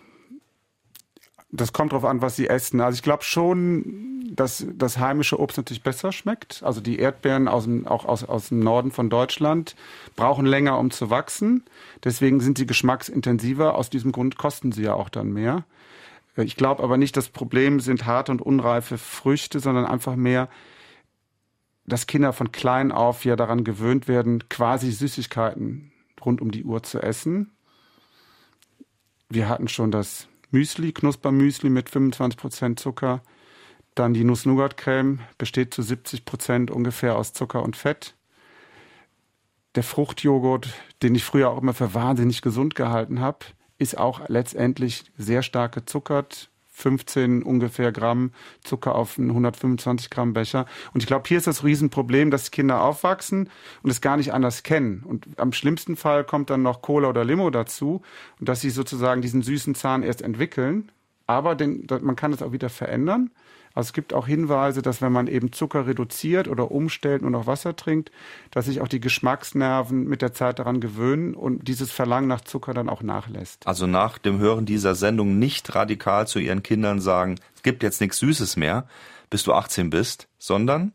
[1.56, 2.80] Das kommt darauf an, was sie essen.
[2.80, 6.62] Also ich glaube schon, dass das heimische Obst natürlich besser schmeckt.
[6.62, 9.76] Also die Erdbeeren aus dem, auch aus, aus dem Norden von Deutschland
[10.14, 11.64] brauchen länger, um zu wachsen.
[12.04, 13.74] Deswegen sind sie geschmacksintensiver.
[13.74, 15.64] Aus diesem Grund kosten sie ja auch dann mehr.
[16.36, 20.48] Ich glaube aber nicht, das Problem sind harte und unreife Früchte, sondern einfach mehr
[21.86, 25.92] dass Kinder von klein auf ja daran gewöhnt werden, quasi Süßigkeiten
[26.24, 27.52] rund um die Uhr zu essen.
[29.28, 33.22] Wir hatten schon das Müsli, Knuspermüsli mit 25 Prozent Zucker.
[33.94, 38.14] Dann die Nuss-Nougat-Creme besteht zu 70 Prozent ungefähr aus Zucker und Fett.
[39.74, 40.68] Der Fruchtjoghurt,
[41.02, 43.46] den ich früher auch immer für wahnsinnig gesund gehalten habe,
[43.78, 50.66] ist auch letztendlich sehr stark gezuckert, 15 ungefähr Gramm Zucker auf einen 125 Gramm Becher.
[50.92, 53.48] Und ich glaube, hier ist das Riesenproblem, dass Kinder aufwachsen
[53.82, 55.02] und es gar nicht anders kennen.
[55.02, 58.02] Und am schlimmsten Fall kommt dann noch Cola oder Limo dazu
[58.38, 60.92] und dass sie sozusagen diesen süßen Zahn erst entwickeln.
[61.26, 63.30] Aber den, man kann es auch wieder verändern.
[63.76, 67.46] Also es gibt auch Hinweise, dass wenn man eben Zucker reduziert oder umstellt und noch
[67.46, 68.10] Wasser trinkt,
[68.50, 72.72] dass sich auch die Geschmacksnerven mit der Zeit daran gewöhnen und dieses Verlangen nach Zucker
[72.72, 73.66] dann auch nachlässt.
[73.66, 78.00] Also nach dem Hören dieser Sendung nicht radikal zu ihren Kindern sagen, es gibt jetzt
[78.00, 78.88] nichts Süßes mehr,
[79.28, 80.92] bis du 18 bist, sondern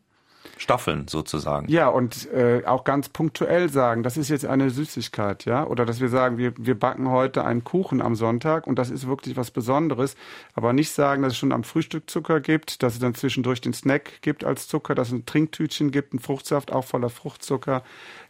[0.62, 1.68] Staffeln sozusagen.
[1.68, 6.00] Ja, und äh, auch ganz punktuell sagen, das ist jetzt eine Süßigkeit, ja, oder dass
[6.00, 9.50] wir sagen, wir, wir backen heute einen Kuchen am Sonntag und das ist wirklich was
[9.50, 10.16] Besonderes,
[10.54, 13.72] aber nicht sagen, dass es schon am Frühstück Zucker gibt, dass es dann zwischendurch den
[13.72, 17.82] Snack gibt als Zucker, dass es ein Trinktütchen gibt, ein Fruchtsaft auch voller Fruchtzucker.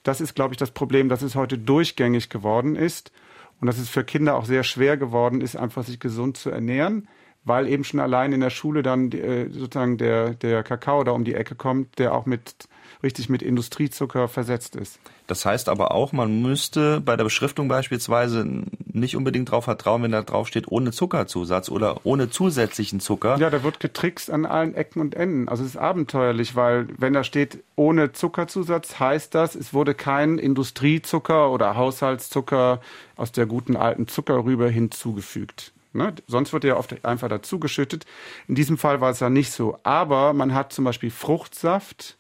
[0.03, 3.13] Das ist, glaube ich, das Problem, dass es heute durchgängig geworden ist
[3.61, 7.09] und dass es für Kinder auch sehr schwer geworden ist, einfach sich gesund zu ernähren
[7.45, 11.25] weil eben schon allein in der Schule dann äh, sozusagen der, der Kakao da um
[11.25, 12.55] die Ecke kommt, der auch mit
[13.03, 15.01] richtig mit Industriezucker versetzt ist.
[15.27, 18.47] Das heißt aber auch, man müsste bei der Beschriftung beispielsweise
[18.87, 23.39] nicht unbedingt darauf vertrauen, wenn da drauf steht, ohne Zuckerzusatz oder ohne zusätzlichen Zucker.
[23.39, 25.49] Ja, da wird getrickst an allen Ecken und Enden.
[25.49, 30.39] Also es ist abenteuerlich, weil wenn da steht, ohne Zuckerzusatz, heißt das, es wurde kein
[30.39, 32.81] Industriezucker oder Haushaltszucker
[33.17, 35.73] aus der guten alten Zuckerrübe hinzugefügt.
[35.93, 36.15] Ne?
[36.27, 38.07] Sonst wird er ja oft einfach dazugeschüttet.
[38.49, 39.79] In diesem Fall war es ja nicht so.
[39.83, 42.19] Aber man hat zum Beispiel Fruchtsaft,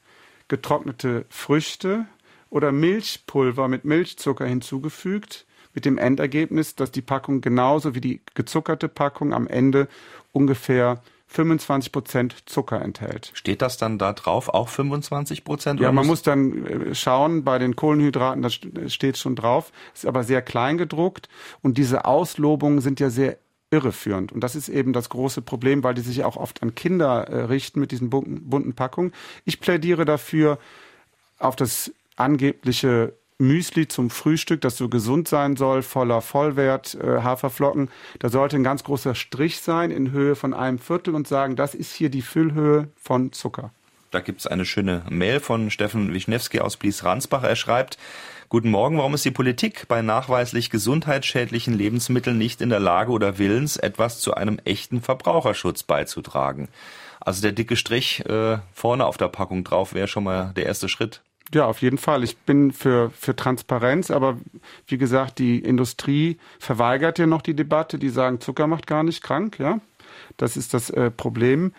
[0.48, 2.06] getrocknete Früchte
[2.50, 8.88] oder Milchpulver mit Milchzucker hinzugefügt, mit dem Endergebnis, dass die Packung genauso wie die gezuckerte
[8.88, 9.88] Packung am Ende
[10.32, 13.30] ungefähr 25 Prozent Zucker enthält.
[13.32, 15.80] Steht das dann da drauf, auch 25 Prozent?
[15.80, 18.60] Ja, man muss dann äh, schauen, bei den Kohlenhydraten, das
[18.92, 21.28] steht schon drauf, ist aber sehr klein gedruckt
[21.62, 23.38] und diese Auslobungen sind ja sehr
[23.72, 24.30] irreführend.
[24.32, 27.44] Und das ist eben das große Problem, weil die sich auch oft an Kinder äh,
[27.44, 29.12] richten mit diesen bunten, bunten Packungen.
[29.44, 30.58] Ich plädiere dafür
[31.38, 37.88] auf das angebliche Müsli zum Frühstück, das so gesund sein soll, voller Vollwert, äh, Haferflocken.
[38.18, 41.74] Da sollte ein ganz großer Strich sein in Höhe von einem Viertel und sagen, das
[41.74, 43.72] ist hier die Füllhöhe von Zucker.
[44.12, 47.42] Da gibt's eine schöne Mail von Steffen Wischnewski aus Blies-Ransbach.
[47.42, 47.96] Er schreibt,
[48.52, 53.38] Guten Morgen, warum ist die Politik bei nachweislich gesundheitsschädlichen Lebensmitteln nicht in der Lage oder
[53.38, 56.68] willens, etwas zu einem echten Verbraucherschutz beizutragen?
[57.18, 60.90] Also der dicke Strich äh, vorne auf der Packung drauf wäre schon mal der erste
[60.90, 61.22] Schritt.
[61.54, 62.22] Ja, auf jeden Fall.
[62.24, 64.36] Ich bin für, für Transparenz, aber
[64.86, 67.98] wie gesagt, die Industrie verweigert ja noch die Debatte.
[67.98, 69.80] Die sagen, Zucker macht gar nicht krank, ja.
[70.36, 71.72] Das ist das äh, Problem.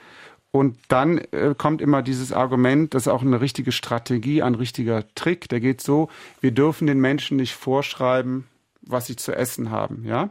[0.56, 5.04] Und dann äh, kommt immer dieses Argument, das ist auch eine richtige Strategie, ein richtiger
[5.16, 5.50] Trick.
[5.50, 6.10] Der geht so,
[6.42, 8.46] wir dürfen den Menschen nicht vorschreiben,
[8.84, 10.30] was sie zu essen haben, ja?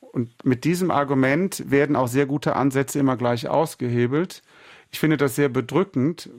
[0.00, 4.44] Und mit diesem Argument werden auch sehr gute Ansätze immer gleich ausgehebelt.
[4.92, 6.30] Ich finde das sehr bedrückend,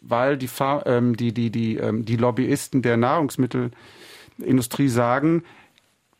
[0.00, 0.48] weil die,
[0.84, 5.42] ähm, die, die, die, ähm, die Lobbyisten der Nahrungsmittelindustrie sagen,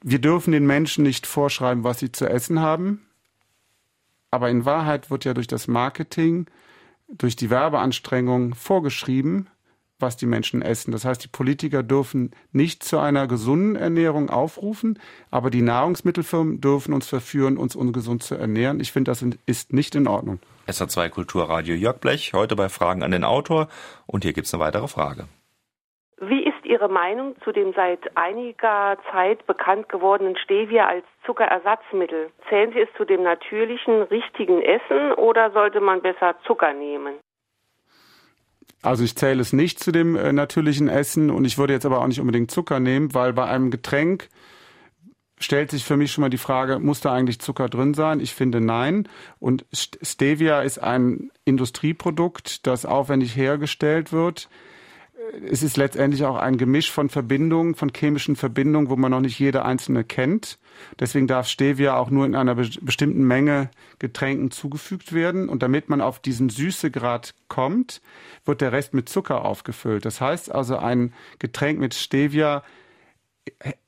[0.02, 3.06] wir dürfen den Menschen nicht vorschreiben, was sie zu essen haben.
[4.30, 6.46] Aber in Wahrheit wird ja durch das Marketing,
[7.08, 9.48] durch die Werbeanstrengungen vorgeschrieben,
[9.98, 10.92] was die Menschen essen.
[10.92, 14.98] Das heißt, die Politiker dürfen nicht zu einer gesunden Ernährung aufrufen,
[15.30, 18.80] aber die Nahrungsmittelfirmen dürfen uns verführen, uns ungesund zu ernähren.
[18.80, 20.40] Ich finde, das ist nicht in Ordnung.
[20.66, 23.68] SA2 Kulturradio Jörg Blech, heute bei Fragen an den Autor.
[24.06, 25.28] Und hier gibt es eine weitere Frage.
[26.66, 32.31] Ihre Meinung zu dem seit einiger Zeit bekannt gewordenen Stevia als Zuckerersatzmittel?
[32.48, 37.14] Zählen Sie es zu dem natürlichen, richtigen Essen oder sollte man besser Zucker nehmen?
[38.83, 42.00] Also ich zähle es nicht zu dem äh, natürlichen Essen und ich würde jetzt aber
[42.00, 44.29] auch nicht unbedingt Zucker nehmen, weil bei einem Getränk
[45.38, 48.20] stellt sich für mich schon mal die Frage, muss da eigentlich Zucker drin sein?
[48.20, 49.09] Ich finde nein.
[49.38, 54.48] Und Stevia ist ein Industrieprodukt, das aufwendig hergestellt wird.
[55.50, 59.38] Es ist letztendlich auch ein Gemisch von Verbindungen, von chemischen Verbindungen, wo man noch nicht
[59.38, 60.58] jede einzelne kennt.
[60.98, 65.48] Deswegen darf Stevia auch nur in einer be bestimmten Menge Getränken zugefügt werden.
[65.48, 68.02] Und damit man auf diesen Süßegrad kommt,
[68.44, 70.04] wird der Rest mit Zucker aufgefüllt.
[70.04, 72.62] Das heißt also, ein Getränk mit Stevia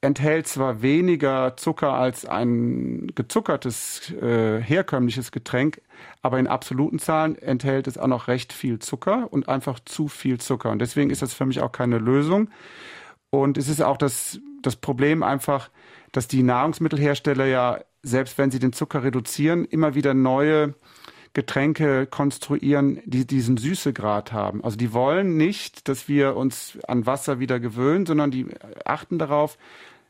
[0.00, 5.80] enthält zwar weniger Zucker als ein gezuckertes äh, herkömmliches Getränk,
[6.22, 10.38] aber in absoluten Zahlen enthält es auch noch recht viel Zucker und einfach zu viel
[10.38, 10.70] Zucker.
[10.70, 12.50] Und deswegen ist das für mich auch keine Lösung.
[13.30, 15.70] Und es ist auch das, das Problem einfach,
[16.12, 20.74] dass die Nahrungsmittelhersteller ja, selbst wenn sie den Zucker reduzieren, immer wieder neue
[21.38, 24.64] Getränke konstruieren, die diesen Süßegrad haben.
[24.64, 28.48] Also die wollen nicht, dass wir uns an Wasser wieder gewöhnen, sondern die
[28.84, 29.56] achten darauf,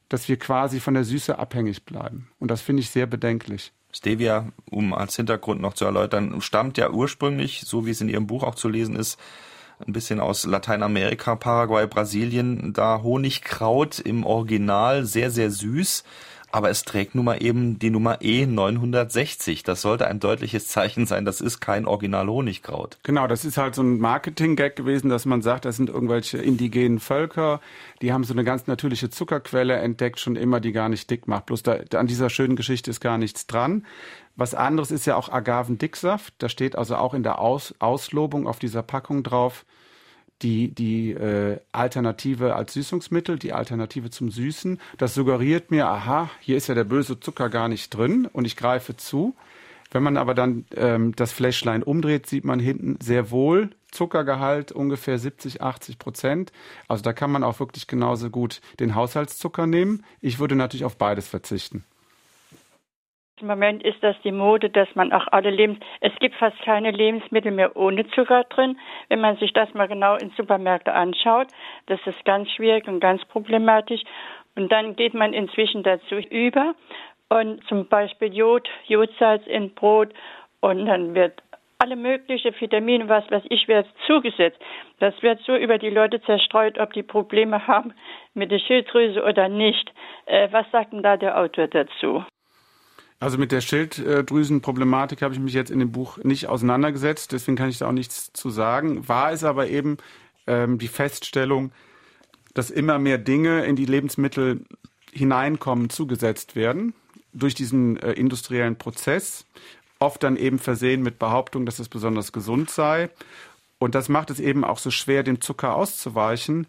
[0.08, 2.30] dass wir quasi von der Süße abhängig bleiben.
[2.38, 3.72] Und das finde ich sehr bedenklich.
[3.92, 8.26] Stevia, um als Hintergrund noch zu erläutern, stammt ja ursprünglich, so wie es in Ihrem
[8.26, 9.20] Buch auch zu lesen ist,
[9.86, 16.04] ein bisschen aus Lateinamerika, Paraguay, Brasilien, da Honigkraut im Original sehr, sehr süß
[16.50, 19.64] aber es trägt nun mal eben die Nummer E960.
[19.64, 22.98] Das sollte ein deutliches Zeichen sein, das ist kein Original Honigkraut.
[23.02, 27.00] Genau, das ist halt so ein Marketing-Gag gewesen, dass man sagt, das sind irgendwelche indigenen
[27.00, 27.60] Völker,
[28.00, 31.46] die haben so eine ganz natürliche Zuckerquelle entdeckt, schon immer, die gar nicht dick macht.
[31.46, 33.84] Bloß da, an dieser schönen Geschichte ist gar nichts dran.
[34.36, 36.32] Was anderes ist ja auch Agavendicksaft.
[36.38, 39.64] Da steht also auch in der Aus Auslobung auf dieser Packung drauf,
[40.42, 44.80] die, die äh, Alternative als Süßungsmittel, die Alternative zum Süßen.
[44.96, 48.56] Das suggeriert mir, aha, hier ist ja der böse Zucker gar nicht drin und ich
[48.56, 49.34] greife zu.
[49.90, 55.18] Wenn man aber dann ähm, das Fläschlein umdreht, sieht man hinten sehr wohl Zuckergehalt ungefähr
[55.18, 56.52] 70, 80 Prozent.
[56.88, 60.04] Also da kann man auch wirklich genauso gut den Haushaltszucker nehmen.
[60.20, 61.84] Ich würde natürlich auf beides verzichten.
[63.40, 66.90] Im Moment ist das die Mode, dass man auch alle Lebens es gibt fast keine
[66.90, 68.78] Lebensmittel mehr ohne Zucker drin.
[69.08, 71.48] Wenn man sich das mal genau in Supermärkten anschaut,
[71.86, 74.02] das ist ganz schwierig und ganz problematisch.
[74.56, 76.74] Und dann geht man inzwischen dazu über
[77.28, 80.12] und zum Beispiel Jod, Jodsalz in Brot
[80.60, 81.42] und dann wird
[81.78, 84.58] alle möglichen Vitamine, was weiß ich, wird zugesetzt.
[84.98, 87.94] Das wird so über die Leute zerstreut, ob die Probleme haben
[88.34, 89.92] mit der Schilddrüse oder nicht.
[90.26, 92.24] Äh, was sagt denn da der Autor dazu?
[93.20, 97.68] Also mit der Schilddrüsenproblematik habe ich mich jetzt in dem Buch nicht auseinandergesetzt, deswegen kann
[97.68, 99.08] ich da auch nichts zu sagen.
[99.08, 99.96] War es aber eben
[100.46, 101.72] ähm, die Feststellung,
[102.54, 104.64] dass immer mehr Dinge in die Lebensmittel
[105.12, 106.94] hineinkommen, zugesetzt werden
[107.32, 109.46] durch diesen äh, industriellen Prozess,
[109.98, 113.10] oft dann eben versehen mit Behauptung, dass es besonders gesund sei.
[113.78, 116.66] Und das macht es eben auch so schwer, dem Zucker auszuweichen,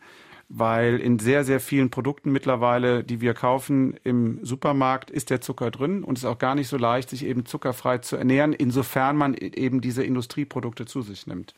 [0.50, 5.70] weil in sehr, sehr vielen Produkten mittlerweile, die wir kaufen im Supermarkt, ist der Zucker
[5.70, 9.16] drin und es ist auch gar nicht so leicht, sich eben zuckerfrei zu ernähren, insofern
[9.16, 11.54] man eben diese Industrieprodukte zu sich nimmt.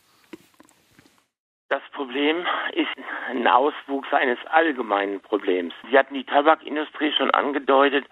[1.69, 2.89] Das Problem ist
[3.29, 5.73] ein Auswuchs eines allgemeinen Problems.
[5.89, 8.05] Sie hatten die Tabakindustrie schon angedeutet,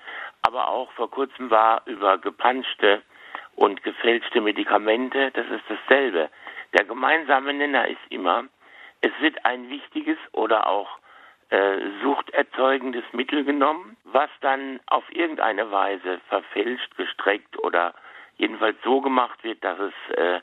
[0.44, 3.02] aber auch vor kurzem war über gepanschte
[3.58, 6.30] und gefälschte Medikamente, das ist dasselbe.
[6.78, 8.46] Der gemeinsame Nenner ist immer,
[9.02, 11.00] es wird ein wichtiges oder auch
[11.50, 17.94] äh, suchterzeugendes Mittel genommen, was dann auf irgendeine Weise verfälscht, gestreckt oder
[18.38, 20.42] jedenfalls so gemacht wird, dass es äh,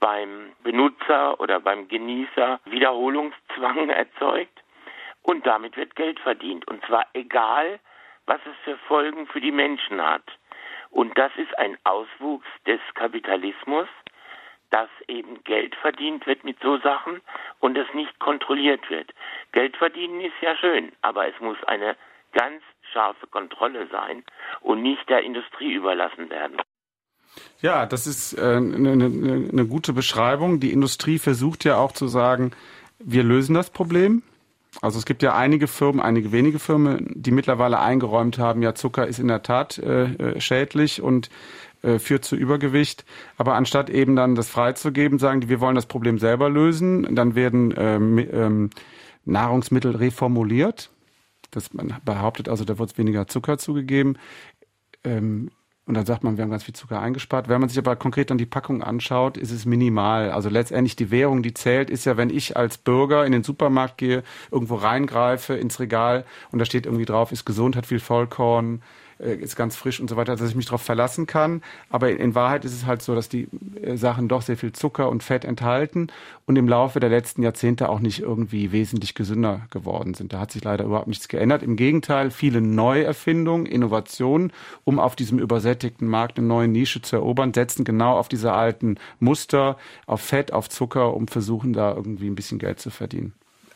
[0.00, 4.62] beim Benutzer oder beim Genießer Wiederholungszwang erzeugt
[5.22, 7.80] und damit wird Geld verdient und zwar egal,
[8.26, 10.24] was es für Folgen für die Menschen hat.
[10.90, 13.88] Und das ist ein Auswuchs des Kapitalismus,
[14.74, 17.20] dass eben Geld verdient wird mit so Sachen,
[17.60, 19.14] und es nicht kontrolliert wird.
[19.52, 21.94] Geld verdienen ist ja schön, aber es muss eine
[22.32, 22.60] ganz
[22.92, 24.24] scharfe Kontrolle sein
[24.62, 26.56] und nicht der Industrie überlassen werden.
[27.60, 30.58] Ja, das ist eine, äh, eine, eine gute Beschreibung.
[30.58, 32.50] Die Industrie versucht ja auch zu sagen,
[32.98, 34.24] wir lösen das Problem.
[34.82, 39.06] Also es gibt ja einige Firmen, einige wenige Firmen, die mittlerweile eingeräumt haben, ja, Zucker
[39.06, 41.30] ist in der Tat äh, äh schädlich und
[41.84, 43.04] äh, führt zu Übergewicht.
[43.36, 47.34] Aber anstatt eben dann das freizugeben, sagen die, wir wollen das Problem selber lösen, dann
[47.34, 48.70] werden ähm, ähm,
[49.24, 50.90] Nahrungsmittel reformuliert.
[51.50, 54.16] Das, man behauptet also, da wird weniger Zucker zugegeben.
[55.04, 55.50] Ähm,
[55.86, 57.48] und dann sagt man, wir haben ganz viel Zucker eingespart.
[57.48, 60.30] Wenn man sich aber konkret dann die Packung anschaut, ist es minimal.
[60.30, 63.98] Also letztendlich die Währung, die zählt, ist ja, wenn ich als Bürger in den Supermarkt
[63.98, 68.80] gehe, irgendwo reingreife ins Regal und da steht irgendwie drauf, ist gesund, hat viel Vollkorn,
[69.24, 71.62] äh, ist ganz frisch und so weiter, dass ich mich darauf verlassen kann.
[71.90, 73.48] Aber in Wahrheit ist es halt so, dass die
[73.80, 76.08] äh, Sachen doch sehr viel Zucker und Fett enthalten
[76.46, 80.32] und im Laufe der letzten Jahrzehnte auch nicht irgendwie wesentlich gesünder geworden sind.
[80.32, 81.62] Da hat sich leider überhaupt nichts geändert.
[81.62, 84.52] Im Gegenteil, viele Neuerfindungen, Innovationen,
[84.84, 88.96] um auf diesem übersättigten Markt eine neue Nische zu erobern, setzen genau auf diese alten
[89.20, 93.32] Muster, auf Fett, auf Zucker, um versuchen da irgendwie ein bisschen Geld zu verdienen.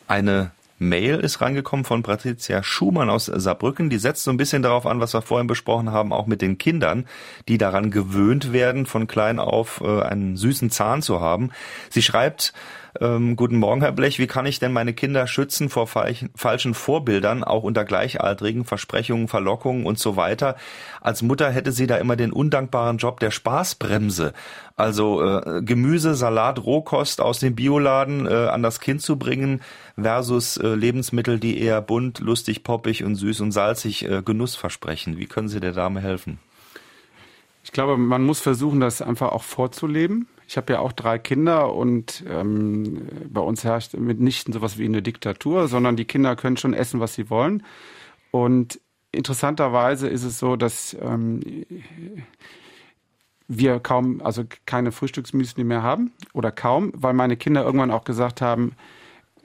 [0.07, 3.91] Eine Mail ist reingekommen von Patricia Schumann aus Saarbrücken.
[3.91, 6.59] Die setzt so ein bisschen darauf an, was wir vorhin besprochen haben, auch mit den
[6.59, 7.07] Kindern,
[7.49, 11.51] die daran gewöhnt werden, von klein auf äh, einen süßen Zahn zu haben.
[11.91, 12.53] Sie schreibt,
[13.01, 14.19] ähm, guten Morgen, Herr Blech.
[14.19, 19.87] Wie kann ich denn meine Kinder schützen vor falschen Vorbildern, auch unter Gleichaltrigen, Versprechungen, Verlockungen
[19.87, 20.57] und so weiter?
[21.01, 24.33] Als Mutter hätte sie da immer den undankbaren Job der Spaßbremse.
[24.77, 29.61] Also äh, Gemüse, Salat, Rohkost aus dem Bioladen äh, an das Kind zu bringen
[30.01, 35.19] versus äh, Lebensmittel, die eher bunt, lustig, poppig und süß und salzig äh, Genuss versprechen.
[35.19, 36.39] Wie können Sie der Dame helfen?
[37.65, 40.27] Ich glaube, man muss versuchen, das einfach auch vorzuleben.
[40.49, 45.03] Ich habe ja auch drei Kinder und ähm, bei uns herrscht mitnichten sowas wie eine
[45.03, 47.63] Diktatur, sondern die Kinder können schon essen, was sie wollen.
[48.31, 48.81] Und
[49.13, 51.67] interessanterweise ist es so, dass ähm,
[53.47, 58.41] wir kaum, also keine Frühstücksmüsli mehr haben oder kaum, weil meine Kinder irgendwann auch gesagt
[58.41, 58.73] haben,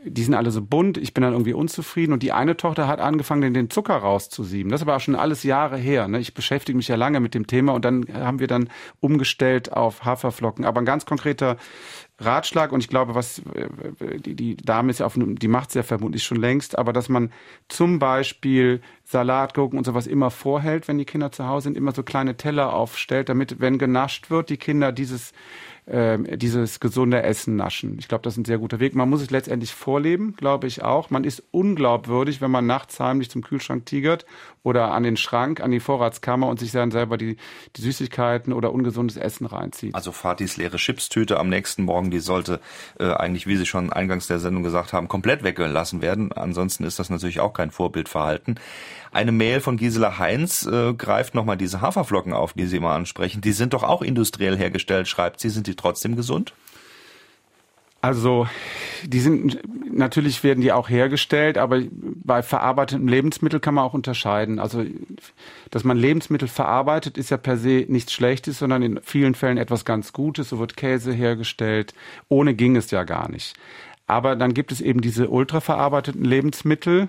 [0.05, 2.13] die sind alle so bunt, ich bin dann irgendwie unzufrieden.
[2.13, 4.71] Und die eine Tochter hat angefangen, den Zucker rauszusieben.
[4.71, 6.07] Das ist aber auch schon alles Jahre her.
[6.07, 6.19] Ne?
[6.19, 10.05] Ich beschäftige mich ja lange mit dem Thema und dann haben wir dann umgestellt auf
[10.05, 10.65] Haferflocken.
[10.65, 11.57] Aber ein ganz konkreter
[12.19, 13.41] Ratschlag und ich glaube, was
[14.25, 17.09] die, die Dame ist ja auf die macht es ja vermutlich schon längst, aber dass
[17.09, 17.31] man
[17.69, 22.03] zum Beispiel Salatgurken und sowas immer vorhält, wenn die Kinder zu Hause sind, immer so
[22.03, 25.33] kleine Teller aufstellt, damit, wenn genascht wird, die Kinder dieses
[25.85, 27.97] äh, dieses gesunde Essen naschen.
[27.99, 28.95] Ich glaube, das ist ein sehr guter Weg.
[28.95, 31.09] Man muss es letztendlich vorleben, glaube ich auch.
[31.09, 34.25] Man ist unglaubwürdig, wenn man nachts heimlich zum Kühlschrank tigert
[34.63, 37.37] oder an den Schrank, an die Vorratskammer und sich dann selber die,
[37.75, 39.93] die Süßigkeiten oder ungesundes Essen reinzieht.
[39.93, 42.59] Also Fatis leere Chipstüte am nächsten Morgen, die sollte
[42.99, 46.31] äh, eigentlich, wie Sie schon eingangs der Sendung gesagt haben, komplett weggelassen werden.
[46.31, 48.59] Ansonsten ist das natürlich auch kein Vorbildverhalten.
[49.11, 53.41] Eine Mail von Gisela Heinz äh, greift nochmal diese Haferflocken auf, die Sie immer ansprechen.
[53.41, 55.49] Die sind doch auch industriell hergestellt, schreibt sie.
[55.49, 56.53] Sind die trotzdem gesund?
[58.03, 58.47] Also,
[59.05, 64.59] die sind, natürlich werden die auch hergestellt, aber bei verarbeiteten Lebensmitteln kann man auch unterscheiden.
[64.59, 64.83] Also,
[65.71, 69.85] dass man Lebensmittel verarbeitet, ist ja per se nichts Schlechtes, sondern in vielen Fällen etwas
[69.85, 70.49] ganz Gutes.
[70.49, 71.93] So wird Käse hergestellt.
[72.27, 73.55] Ohne ging es ja gar nicht.
[74.05, 77.07] Aber dann gibt es eben diese ultraverarbeiteten Lebensmittel,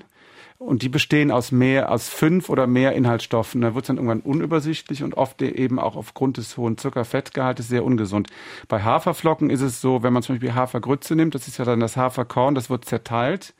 [0.58, 3.60] und die bestehen aus mehr, aus fünf oder mehr Inhaltsstoffen.
[3.60, 7.84] Da wird es dann irgendwann unübersichtlich und oft eben auch aufgrund des hohen Zuckerfettgehaltes sehr
[7.84, 8.28] ungesund.
[8.68, 11.80] Bei Haferflocken ist es so, wenn man zum Beispiel Hafergrütze nimmt, das ist ja dann
[11.80, 13.54] das Haferkorn, das wird zerteilt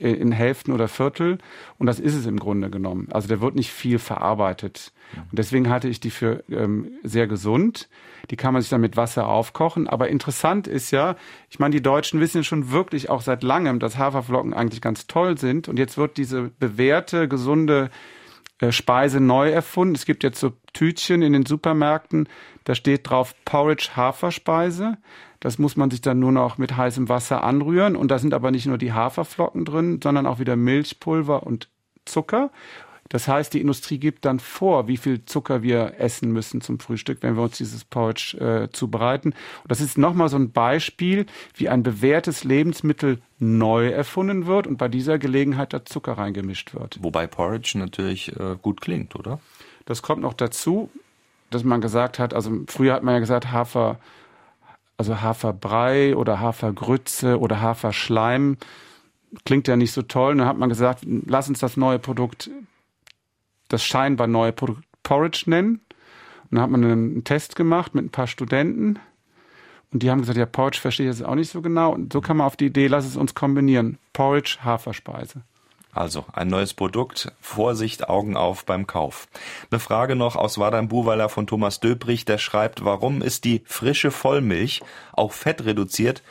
[0.00, 1.38] in Hälften oder Viertel.
[1.78, 3.08] Und das ist es im Grunde genommen.
[3.10, 4.92] Also der wird nicht viel verarbeitet.
[5.14, 7.88] Und deswegen halte ich die für ähm, sehr gesund.
[8.30, 9.88] Die kann man sich dann mit Wasser aufkochen.
[9.88, 11.16] Aber interessant ist ja,
[11.50, 15.36] ich meine, die Deutschen wissen schon wirklich auch seit langem, dass Haferflocken eigentlich ganz toll
[15.36, 15.68] sind.
[15.68, 17.90] Und jetzt wird diese bewährte, gesunde
[18.60, 19.94] äh, Speise neu erfunden.
[19.94, 22.28] Es gibt jetzt so Tütchen in den Supermärkten,
[22.64, 24.98] da steht drauf Porridge Haferspeise.
[25.40, 27.96] Das muss man sich dann nur noch mit heißem Wasser anrühren.
[27.96, 31.68] Und da sind aber nicht nur die Haferflocken drin, sondern auch wieder Milchpulver und
[32.04, 32.50] Zucker.
[33.10, 37.18] Das heißt, die Industrie gibt dann vor, wie viel Zucker wir essen müssen zum Frühstück,
[37.22, 39.30] wenn wir uns dieses Porridge äh, zubereiten.
[39.30, 44.76] Und das ist nochmal so ein Beispiel, wie ein bewährtes Lebensmittel neu erfunden wird und
[44.76, 46.98] bei dieser Gelegenheit da Zucker reingemischt wird.
[47.02, 49.40] Wobei Porridge natürlich äh, gut klingt, oder?
[49.86, 50.88] Das kommt noch dazu,
[51.50, 53.98] dass man gesagt hat, also früher hat man ja gesagt, Hafer,
[54.96, 58.56] also Haferbrei oder Hafergrütze oder Haferschleim
[59.44, 60.32] klingt ja nicht so toll.
[60.32, 62.50] Und dann hat man gesagt, lass uns das neue Produkt
[63.72, 65.80] das scheinbar neue Produkt Porridge nennen.
[66.50, 68.98] Und dann hat man einen Test gemacht mit ein paar Studenten.
[69.92, 71.92] Und die haben gesagt, ja, Porridge verstehe ich jetzt auch nicht so genau.
[71.92, 73.98] Und so kam man auf die Idee, lass es uns kombinieren.
[74.12, 75.42] Porridge, Haferspeise.
[75.92, 79.26] Also ein neues Produkt, Vorsicht, Augen auf beim Kauf.
[79.70, 84.82] Eine Frage noch aus Wadern-Buweiler von Thomas Döbrich, der schreibt, warum ist die frische Vollmilch,
[85.12, 86.22] auch fettreduziert,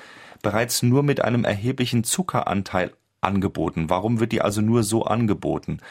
[0.42, 3.90] bereits nur mit einem erheblichen Zuckeranteil angeboten?
[3.90, 5.82] Warum wird die also nur so angeboten?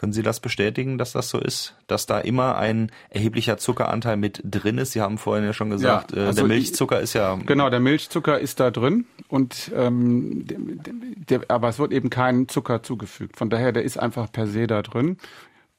[0.00, 1.74] Können Sie das bestätigen, dass das so ist?
[1.86, 4.92] Dass da immer ein erheblicher Zuckeranteil mit drin ist?
[4.92, 7.34] Sie haben vorhin ja schon gesagt, ja, äh, also der Milchzucker ist ja.
[7.44, 10.94] Genau, der Milchzucker ist da drin und ähm, der,
[11.40, 13.36] der, aber es wird eben kein Zucker zugefügt.
[13.36, 15.18] Von daher, der ist einfach per se da drin.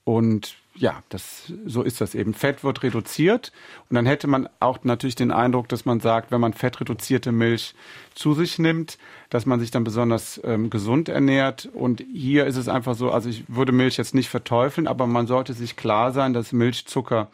[0.03, 2.33] Und ja, das, so ist das eben.
[2.33, 3.51] Fett wird reduziert
[3.87, 7.75] und dann hätte man auch natürlich den Eindruck, dass man sagt, wenn man fettreduzierte Milch
[8.15, 8.97] zu sich nimmt,
[9.29, 11.69] dass man sich dann besonders ähm, gesund ernährt.
[11.71, 15.27] Und hier ist es einfach so, also ich würde Milch jetzt nicht verteufeln, aber man
[15.27, 17.29] sollte sich klar sein, dass Milchzucker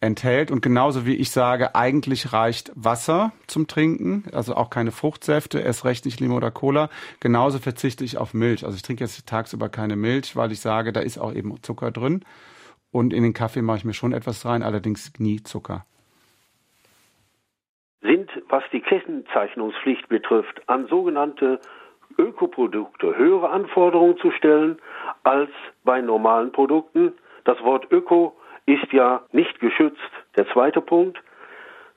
[0.00, 0.50] enthält.
[0.50, 5.84] Und genauso wie ich sage, eigentlich reicht Wasser zum Trinken, also auch keine Fruchtsäfte, erst
[5.84, 6.88] recht nicht Limo oder Cola.
[7.20, 8.64] Genauso verzichte ich auf Milch.
[8.64, 11.90] Also ich trinke jetzt tagsüber keine Milch, weil ich sage, da ist auch eben Zucker
[11.90, 12.24] drin.
[12.90, 15.84] Und in den Kaffee mache ich mir schon etwas rein, allerdings nie Zucker.
[18.00, 21.60] Sind, was die Kennzeichnungspflicht betrifft, an sogenannte
[22.16, 24.78] Ökoprodukte höhere Anforderungen zu stellen
[25.24, 25.50] als
[25.84, 27.12] bei normalen Produkten?
[27.44, 28.37] Das Wort Öko
[28.68, 30.10] ist ja nicht geschützt.
[30.36, 31.18] Der zweite Punkt.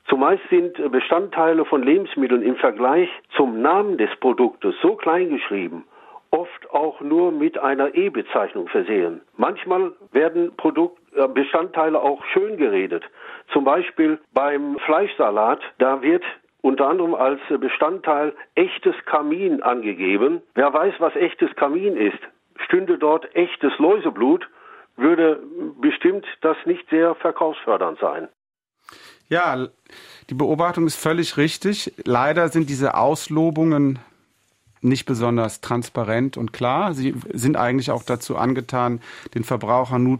[0.08, 5.84] Zumeist sind Bestandteile von Lebensmitteln im Vergleich zum Namen des Produktes so klein geschrieben,
[6.30, 9.20] oft auch nur mit einer E-Bezeichnung versehen.
[9.36, 13.04] Manchmal werden Produkt, äh, Bestandteile auch schön geredet.
[13.52, 16.24] Zum Beispiel beim Fleischsalat, da wird
[16.62, 20.40] unter anderem als Bestandteil echtes Kamin angegeben.
[20.54, 22.20] Wer weiß, was echtes Kamin ist,
[22.64, 24.48] stünde dort echtes Läuseblut,
[24.96, 25.42] würde
[25.80, 28.28] bestimmt das nicht sehr verkaufsfördernd sein.
[29.28, 29.68] Ja,
[30.28, 31.92] die Beobachtung ist völlig richtig.
[32.04, 33.98] Leider sind diese Auslobungen
[34.82, 36.92] nicht besonders transparent und klar.
[36.92, 39.00] Sie sind eigentlich auch dazu angetan,
[39.34, 40.18] den Verbraucher nur,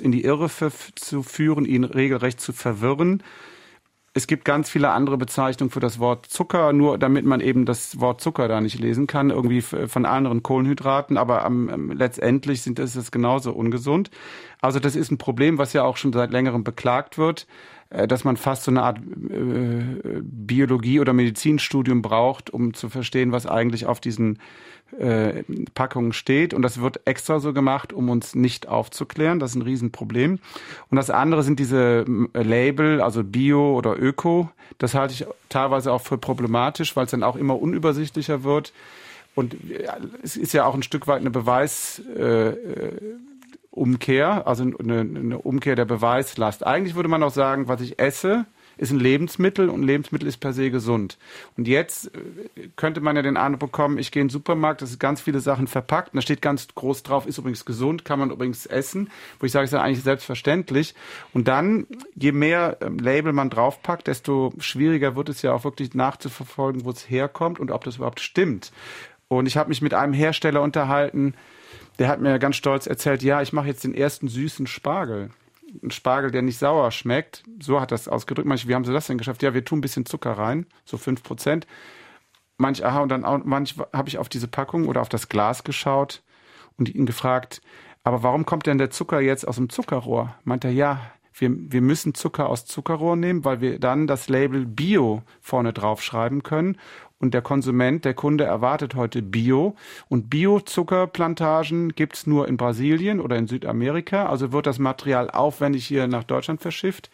[0.00, 3.22] in die Irre zu führen, ihn regelrecht zu verwirren.
[4.18, 8.00] Es gibt ganz viele andere Bezeichnungen für das Wort Zucker, nur damit man eben das
[8.00, 12.94] Wort Zucker da nicht lesen kann, irgendwie von anderen Kohlenhydraten, aber ähm, letztendlich sind das,
[12.94, 14.10] das genauso ungesund.
[14.60, 17.46] Also das ist ein Problem, was ja auch schon seit längerem beklagt wird,
[17.90, 23.46] dass man fast so eine Art äh, Biologie- oder Medizinstudium braucht, um zu verstehen, was
[23.46, 24.38] eigentlich auf diesen
[24.98, 25.42] äh,
[25.74, 26.54] Packungen steht.
[26.54, 29.38] Und das wird extra so gemacht, um uns nicht aufzuklären.
[29.38, 30.38] Das ist ein Riesenproblem.
[30.90, 34.50] Und das andere sind diese äh, Label, also Bio oder Öko.
[34.78, 38.72] Das halte ich teilweise auch für problematisch, weil es dann auch immer unübersichtlicher wird.
[39.34, 39.56] Und
[40.22, 42.92] es ist ja auch ein Stück weit eine Beweisumkehr, äh,
[43.72, 46.66] also eine, eine Umkehr der Beweislast.
[46.66, 48.46] Eigentlich würde man auch sagen, was ich esse,
[48.78, 51.18] ist ein Lebensmittel und Lebensmittel ist per se gesund.
[51.56, 54.90] Und jetzt äh, könnte man ja den Eindruck bekommen, ich gehe in den Supermarkt, das
[54.90, 58.20] ist ganz viele Sachen verpackt, und da steht ganz groß drauf, ist übrigens gesund, kann
[58.20, 59.10] man übrigens essen,
[59.40, 60.94] wo ich sage, ist ja eigentlich selbstverständlich.
[61.34, 65.94] Und dann, je mehr ähm, Label man draufpackt, desto schwieriger wird es ja auch wirklich
[65.94, 68.72] nachzuverfolgen, wo es herkommt und ob das überhaupt stimmt.
[69.26, 71.34] Und ich habe mich mit einem Hersteller unterhalten,
[71.98, 75.30] der hat mir ganz stolz erzählt, ja, ich mache jetzt den ersten süßen Spargel
[75.82, 77.44] ein Spargel, der nicht sauer schmeckt.
[77.60, 78.48] So hat das ausgedrückt.
[78.48, 79.42] Manche, wie haben sie das denn geschafft?
[79.42, 81.66] Ja, wir tun ein bisschen Zucker rein, so fünf Prozent.
[82.56, 85.64] Manch, aha, und dann auch, manch habe ich auf diese Packung oder auf das Glas
[85.64, 86.22] geschaut
[86.76, 87.60] und ihn gefragt,
[88.02, 90.34] aber warum kommt denn der Zucker jetzt aus dem Zuckerrohr?
[90.44, 91.00] Meint er, ja,
[91.34, 96.02] wir, wir müssen Zucker aus Zuckerrohr nehmen, weil wir dann das Label Bio vorne drauf
[96.02, 96.78] schreiben können
[97.20, 99.74] und der Konsument, der Kunde erwartet heute Bio.
[100.08, 104.26] Und Bio-Zuckerplantagen gibt's nur in Brasilien oder in Südamerika.
[104.26, 107.10] Also wird das Material aufwendig hier nach Deutschland verschifft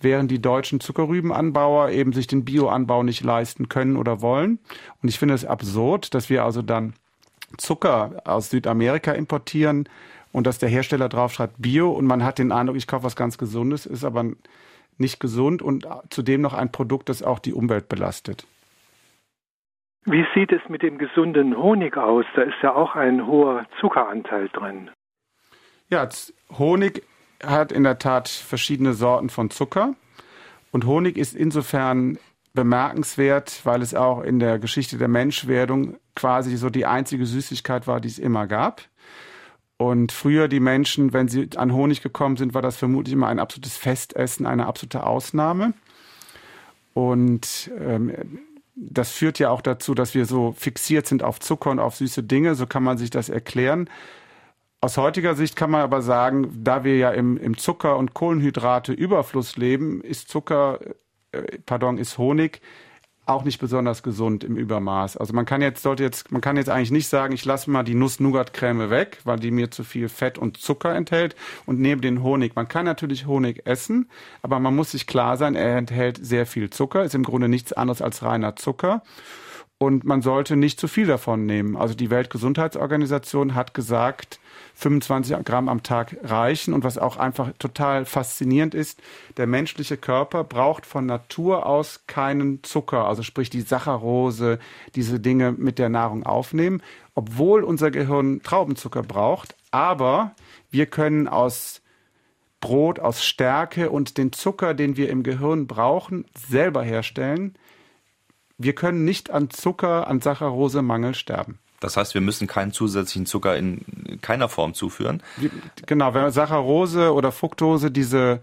[0.00, 4.58] während die deutschen Zuckerrübenanbauer eben sich den Bioanbau nicht leisten können oder wollen.
[5.02, 6.94] Und ich finde es absurd, dass wir also dann
[7.58, 9.88] Zucker aus Südamerika importieren
[10.32, 13.36] und dass der Hersteller draufschreibt Bio und man hat den Eindruck, ich kaufe was ganz
[13.38, 14.24] Gesundes, ist aber
[14.96, 18.46] nicht gesund und zudem noch ein Produkt, das auch die Umwelt belastet.
[20.04, 22.24] Wie sieht es mit dem gesunden Honig aus?
[22.34, 24.90] Da ist ja auch ein hoher Zuckeranteil drin.
[25.88, 26.08] Ja,
[26.58, 27.02] Honig
[27.42, 29.94] hat in der Tat verschiedene Sorten von Zucker.
[30.72, 32.18] Und Honig ist insofern
[32.54, 38.00] bemerkenswert, weil es auch in der Geschichte der Menschwerdung quasi so die einzige Süßigkeit war,
[38.00, 38.82] die es immer gab.
[39.76, 43.38] Und früher die Menschen, wenn sie an Honig gekommen sind, war das vermutlich immer ein
[43.38, 45.72] absolutes Festessen, eine absolute Ausnahme.
[46.92, 48.40] Und ähm,
[48.74, 52.22] das führt ja auch dazu, dass wir so fixiert sind auf Zucker und auf süße
[52.22, 52.54] Dinge.
[52.54, 53.88] So kann man sich das erklären.
[54.80, 59.56] Aus heutiger Sicht kann man aber sagen, da wir ja im, im Zucker- und Kohlenhydrate-Überfluss
[59.56, 60.80] leben, ist Zucker,
[61.32, 62.62] äh, pardon, ist Honig
[63.30, 65.16] auch nicht besonders gesund im Übermaß.
[65.16, 67.82] Also man kann jetzt, sollte jetzt, man kann jetzt eigentlich nicht sagen, ich lasse mal
[67.82, 72.22] die Nuss-Nougat-Creme weg, weil die mir zu viel Fett und Zucker enthält und nehme den
[72.22, 72.56] Honig.
[72.56, 74.10] Man kann natürlich Honig essen,
[74.42, 77.72] aber man muss sich klar sein, er enthält sehr viel Zucker, ist im Grunde nichts
[77.72, 79.02] anderes als reiner Zucker
[79.82, 81.74] und man sollte nicht zu viel davon nehmen.
[81.74, 84.38] Also die Weltgesundheitsorganisation hat gesagt,
[84.80, 86.72] 25 Gramm am Tag reichen.
[86.72, 89.00] Und was auch einfach total faszinierend ist,
[89.36, 94.58] der menschliche Körper braucht von Natur aus keinen Zucker, also sprich die Saccharose,
[94.94, 96.82] diese Dinge mit der Nahrung aufnehmen,
[97.14, 99.54] obwohl unser Gehirn Traubenzucker braucht.
[99.70, 100.34] Aber
[100.70, 101.82] wir können aus
[102.60, 107.54] Brot, aus Stärke und den Zucker, den wir im Gehirn brauchen, selber herstellen.
[108.58, 111.58] Wir können nicht an Zucker, an Saccharose-Mangel sterben.
[111.80, 113.80] Das heißt, wir müssen keinen zusätzlichen Zucker in
[114.20, 115.22] keiner Form zuführen.
[115.86, 118.40] Genau, wenn Saccharose oder Fructose, diese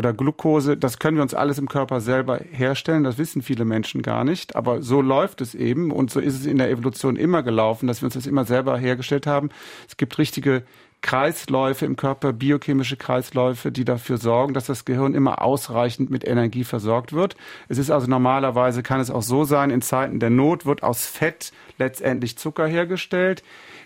[0.00, 3.04] oder Glucose, das können wir uns alles im Körper selber herstellen.
[3.04, 4.56] Das wissen viele Menschen gar nicht.
[4.56, 8.00] Aber so läuft es eben und so ist es in der Evolution immer gelaufen, dass
[8.00, 9.50] wir uns das immer selber hergestellt haben.
[9.86, 10.62] Es gibt richtige
[11.02, 16.64] Kreisläufe im Körper, biochemische Kreisläufe, die dafür sorgen, dass das Gehirn immer ausreichend mit Energie
[16.64, 17.36] versorgt wird.
[17.68, 21.06] Es ist also normalerweise, kann es auch so sein, in Zeiten der Not wird aus
[21.06, 23.42] Fett letztendlich Zucker hergestellt.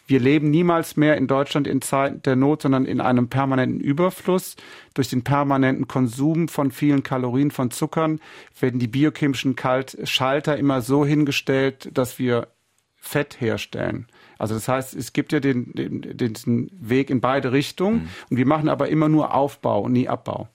[0.07, 4.57] Wir leben niemals mehr in Deutschland in Zeiten der Not, sondern in einem permanenten Überfluss.
[4.93, 8.21] Durch den permanenten Konsum von vielen Kalorien von Zuckern
[8.61, 9.57] werden die biochemischen
[10.05, 12.49] Schalter immer so hingestellt, dass wir
[12.97, 14.07] Fett herstellen.
[14.39, 18.09] Also das heißt, es gibt ja den, den, den Weg in beide Richtungen mhm.
[18.31, 20.49] und wir machen aber immer nur Aufbau und nie Abbau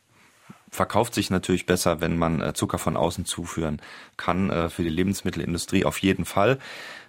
[0.72, 3.82] verkauft sich natürlich besser, wenn man äh, Zucker von außen zuführen
[4.18, 4.50] kann.
[4.50, 6.60] Äh, für die Lebensmittelindustrie auf jeden Fall.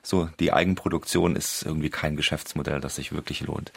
[0.02, 3.72] So, die Eigenproduktion ist irgendwie kein Geschäftsmodell, das sich wirklich lohnt.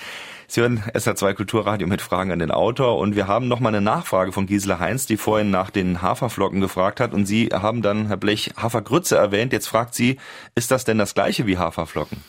[0.47, 4.31] Sie hören SR2 Kulturradio mit Fragen an den Autor und wir haben nochmal eine Nachfrage
[4.31, 8.17] von Gisela Heinz, die vorhin nach den Haferflocken gefragt hat und Sie haben dann, Herr
[8.17, 9.51] Blech, Hafergrütze erwähnt.
[9.51, 10.17] Jetzt fragt sie,
[10.55, 12.23] ist das denn das gleiche wie Haferflocken?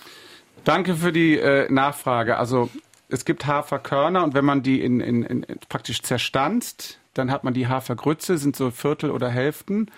[0.65, 2.39] Danke für die äh, Nachfrage.
[2.39, 2.71] Also
[3.09, 7.55] es gibt Haferkörner und wenn man die in, in, in praktisch zerstanzt, dann hat man
[7.55, 9.91] die Hafergrütze, sind so Viertel oder Hälften.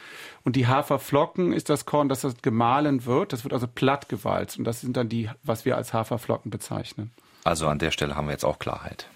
[0.46, 3.32] Und die Haferflocken ist das Korn, das das gemahlen wird.
[3.32, 4.60] Das wird also platt gewalzt.
[4.60, 7.10] Und das sind dann die, was wir als Haferflocken bezeichnen.
[7.42, 9.10] Also an der Stelle haben wir jetzt auch Klarheit.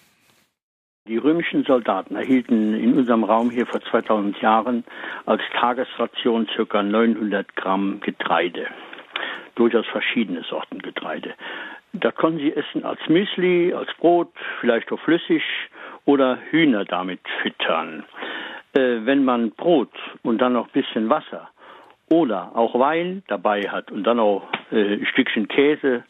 [1.07, 4.83] Die römischen Soldaten erhielten in unserem Raum hier vor 2000 Jahren
[5.25, 6.83] als Tagesration ca.
[6.83, 8.67] 900 Gramm Getreide
[9.55, 11.35] durchaus verschiedene Sorten Getreide.
[11.93, 15.43] Da konnten Sie essen als Müsli, als Brot, vielleicht auch flüssig
[16.07, 18.05] oder Hühner damit füttern.
[18.73, 19.93] Äh, wenn man Brot
[20.23, 21.51] und dann noch ein bisschen Wasser
[22.09, 26.05] oder auch Wein dabei hat und dann auch äh, ein Stückchen Käse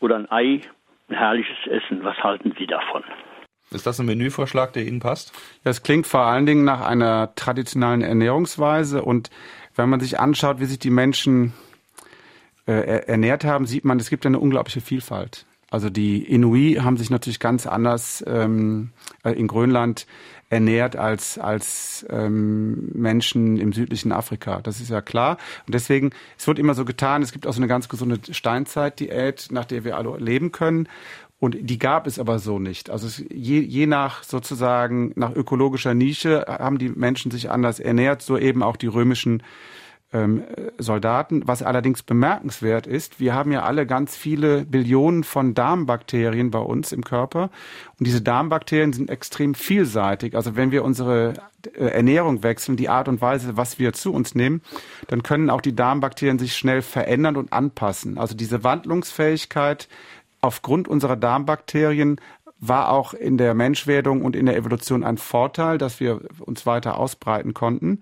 [0.00, 0.60] oder ein Ei,
[1.08, 2.04] ein herrliches Essen.
[2.04, 3.02] Was halten Sie davon?
[3.70, 5.32] Ist das ein Menüvorschlag, der Ihnen passt?
[5.64, 9.30] Das klingt vor allen Dingen nach einer traditionellen Ernährungsweise und
[9.74, 11.52] wenn man sich anschaut, wie sich die Menschen
[12.66, 15.46] äh, ernährt haben, sieht man, es gibt eine unglaubliche Vielfalt.
[15.70, 18.90] Also die Inuit haben sich natürlich ganz anders ähm,
[19.24, 20.06] äh, in Grönland
[20.48, 24.60] ernährt als als ähm, Menschen im südlichen Afrika.
[24.62, 25.38] Das ist ja klar.
[25.66, 29.48] Und deswegen, es wird immer so getan, es gibt auch so eine ganz gesunde Steinzeitdiät,
[29.50, 30.88] nach der wir alle leben können.
[31.38, 32.88] Und die gab es aber so nicht.
[32.88, 38.38] Also je, je nach sozusagen nach ökologischer Nische haben die Menschen sich anders ernährt, so
[38.38, 39.42] eben auch die römischen
[40.16, 40.44] ähm,
[40.78, 41.42] Soldaten.
[41.46, 46.92] Was allerdings bemerkenswert ist, wir haben ja alle ganz viele Billionen von Darmbakterien bei uns
[46.92, 47.50] im Körper.
[47.98, 50.34] Und diese Darmbakterien sind extrem vielseitig.
[50.34, 51.34] Also wenn wir unsere
[51.74, 54.62] äh, Ernährung wechseln, die Art und Weise, was wir zu uns nehmen,
[55.08, 58.18] dann können auch die Darmbakterien sich schnell verändern und anpassen.
[58.18, 59.88] Also diese Wandlungsfähigkeit
[60.40, 62.20] aufgrund unserer Darmbakterien
[62.58, 66.98] war auch in der Menschwerdung und in der Evolution ein Vorteil, dass wir uns weiter
[66.98, 68.00] ausbreiten konnten.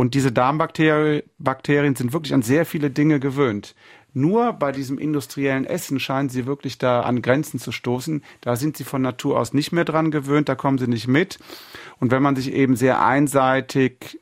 [0.00, 3.74] Und diese Darmbakterien sind wirklich an sehr viele Dinge gewöhnt.
[4.14, 8.24] Nur bei diesem industriellen Essen scheinen sie wirklich da an Grenzen zu stoßen.
[8.40, 11.38] Da sind sie von Natur aus nicht mehr dran gewöhnt, da kommen sie nicht mit.
[11.98, 14.18] Und wenn man sich eben sehr einseitig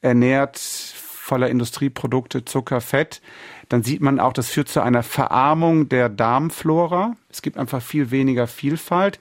[0.00, 3.20] ernährt, voller Industrieprodukte, Zucker, Fett,
[3.68, 7.14] dann sieht man auch, das führt zu einer Verarmung der Darmflora.
[7.28, 9.20] Es gibt einfach viel weniger Vielfalt.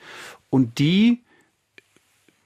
[0.49, 1.22] Und die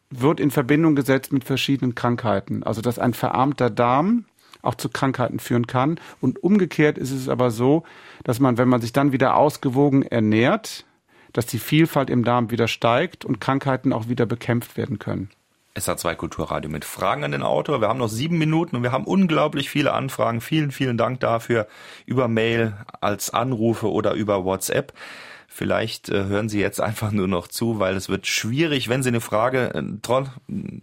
[0.10, 2.64] wird in Verbindung gesetzt mit verschiedenen Krankheiten.
[2.64, 4.26] Also dass ein verarmter Darm
[4.62, 6.00] auch zu Krankheiten führen kann.
[6.20, 7.84] Und umgekehrt ist es aber so,
[8.24, 10.86] dass man, wenn man sich dann wieder ausgewogen ernährt,
[11.34, 15.30] dass die Vielfalt im Darm wieder steigt und Krankheiten auch wieder bekämpft werden können.
[15.76, 17.82] SA2 Kulturradio mit Fragen an den Autor.
[17.82, 20.42] Wir haben noch sieben Minuten und wir haben unglaublich viele Anfragen.
[20.42, 21.68] Vielen, vielen Dank dafür
[22.08, 24.94] über Mail, als Anrufe oder über WhatsApp.
[25.50, 29.10] Vielleicht äh, hören Sie jetzt einfach nur noch zu, weil es wird schwierig, wenn Sie
[29.10, 29.82] eine Frage äh,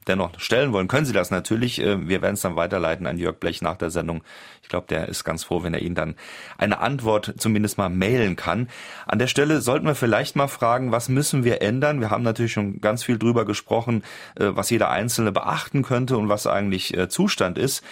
[0.08, 1.80] dennoch stellen wollen, können Sie das natürlich.
[1.80, 4.24] Äh, wir werden es dann weiterleiten an Jörg Blech nach der Sendung.
[4.62, 6.16] Ich glaube, der ist ganz froh, wenn er Ihnen dann
[6.56, 8.68] eine Antwort zumindest mal mailen kann.
[9.06, 12.00] An der Stelle sollten wir vielleicht mal fragen, was müssen wir ändern?
[12.00, 14.02] Wir haben natürlich schon ganz viel drüber gesprochen,
[14.34, 17.84] äh, was jeder Einzelne beachten könnte und was eigentlich äh, Zustand ist.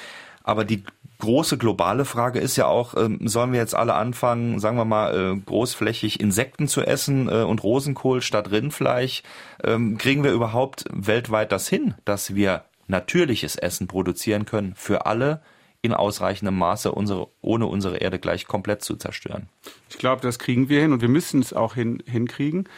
[0.43, 0.83] Aber die
[1.23, 5.15] große globale Frage ist ja auch, ähm, sollen wir jetzt alle anfangen, sagen wir mal,
[5.15, 9.23] äh, großflächig Insekten zu essen äh, und Rosenkohl statt Rindfleisch?
[9.63, 15.41] Ähm, kriegen wir überhaupt weltweit das hin, dass wir natürliches Essen produzieren können für alle
[15.81, 19.49] in ausreichendem Maße, unsere, ohne unsere Erde gleich komplett zu zerstören?
[19.91, 22.69] Ich glaube, das kriegen wir hin und wir müssen es auch hin, hinkriegen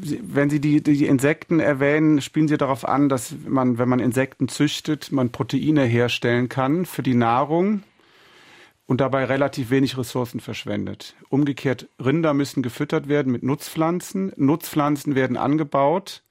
[0.00, 4.48] wenn Sie die, die Insekten erwähnen, spielen Sie darauf an, dass man, wenn man Insekten
[4.48, 7.82] züchtet, man Proteine herstellen kann für die Nahrung
[8.86, 11.14] und dabei relativ wenig Ressourcen verschwendet.
[11.28, 14.32] Umgekehrt, Rinder müssen gefüttert werden mit Nutzpflanzen.
[14.36, 16.22] Nutzpflanzen werden angebaut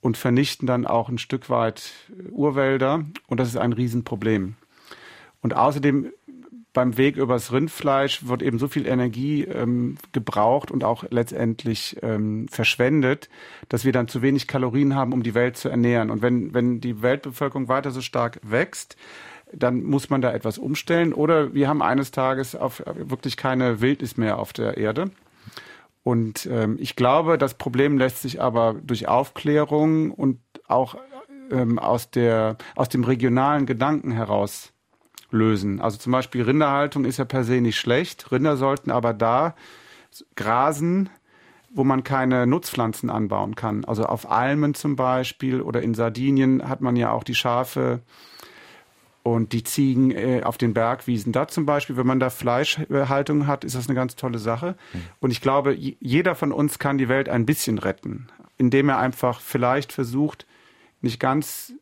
[0.00, 1.92] und vernichten dann auch ein Stück weit
[2.30, 4.54] Urwälder und das ist ein Riesenproblem.
[5.42, 6.12] Und außerdem
[6.76, 12.48] beim Weg übers Rindfleisch wird eben so viel Energie ähm, gebraucht und auch letztendlich ähm,
[12.48, 13.30] verschwendet,
[13.70, 16.10] dass wir dann zu wenig Kalorien haben, um die Welt zu ernähren.
[16.10, 18.96] Und wenn, wenn die Weltbevölkerung weiter so stark wächst,
[19.54, 21.14] dann muss man da etwas umstellen.
[21.14, 25.10] Oder wir haben eines Tages auf, wirklich keine Wildnis mehr auf der Erde.
[26.02, 30.98] Und ähm, ich glaube, das Problem lässt sich aber durch Aufklärung und auch
[31.50, 34.74] ähm, aus, der, aus dem regionalen Gedanken heraus
[35.30, 35.80] lösen.
[35.80, 38.30] Also zum Beispiel Rinderhaltung ist ja per se nicht schlecht.
[38.32, 39.54] Rinder sollten aber da
[40.34, 41.10] grasen,
[41.70, 43.84] wo man keine Nutzpflanzen anbauen kann.
[43.84, 48.00] Also auf Almen zum Beispiel oder in Sardinien hat man ja auch die Schafe
[49.22, 51.32] und die Ziegen äh, auf den Bergwiesen.
[51.32, 54.76] Da zum Beispiel, wenn man da Fleischhaltung hat, ist das eine ganz tolle Sache.
[54.92, 55.00] Mhm.
[55.18, 59.40] Und ich glaube, jeder von uns kann die Welt ein bisschen retten, indem er einfach
[59.40, 60.46] vielleicht versucht,
[61.00, 61.74] nicht ganz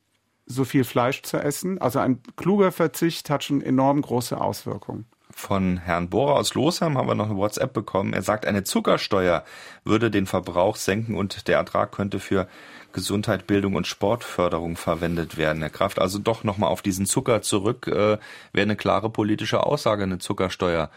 [0.46, 1.80] so viel Fleisch zu essen.
[1.80, 5.06] Also ein kluger Verzicht hat schon enorm große Auswirkungen.
[5.30, 8.12] Von Herrn Bohrer aus Losheim haben wir noch eine WhatsApp bekommen.
[8.12, 9.44] Er sagt, eine Zuckersteuer
[9.84, 12.46] würde den Verbrauch senken und der Ertrag könnte für
[12.92, 15.60] Gesundheit, Bildung und Sportförderung verwendet werden.
[15.60, 18.18] Herr Kraft, also doch nochmal auf diesen Zucker zurück, äh,
[18.52, 20.90] wäre eine klare politische Aussage, eine Zuckersteuer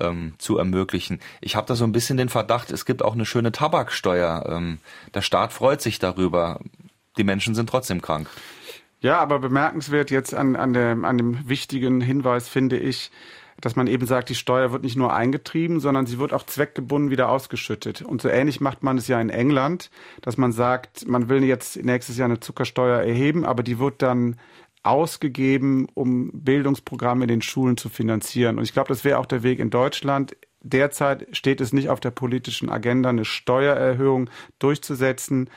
[0.00, 1.20] ähm, zu ermöglichen.
[1.40, 4.46] Ich habe da so ein bisschen den Verdacht, es gibt auch eine schöne Tabaksteuer.
[4.48, 4.78] Ähm,
[5.14, 6.60] der Staat freut sich darüber.
[7.16, 8.28] Die Menschen sind trotzdem krank.
[9.00, 13.10] Ja, aber bemerkenswert jetzt an, an, dem, an dem wichtigen Hinweis finde ich,
[13.60, 17.10] dass man eben sagt, die Steuer wird nicht nur eingetrieben, sondern sie wird auch zweckgebunden
[17.10, 18.02] wieder ausgeschüttet.
[18.02, 19.90] Und so ähnlich macht man es ja in England,
[20.20, 24.36] dass man sagt, man will jetzt nächstes Jahr eine Zuckersteuer erheben, aber die wird dann
[24.82, 28.58] ausgegeben, um Bildungsprogramme in den Schulen zu finanzieren.
[28.58, 30.36] Und ich glaube, das wäre auch der Weg in Deutschland.
[30.62, 35.50] Derzeit steht es nicht auf der politischen Agenda, eine Steuererhöhung durchzusetzen.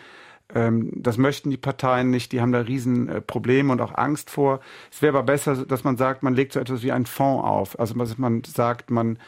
[0.54, 4.60] Ähm, das möchten die Parteien nicht, die haben da Riesenprobleme und auch Angst vor.
[4.92, 7.80] Es wäre aber besser, dass man sagt, man legt so etwas wie einen Fonds auf.
[7.80, 9.20] Also dass man sagt, man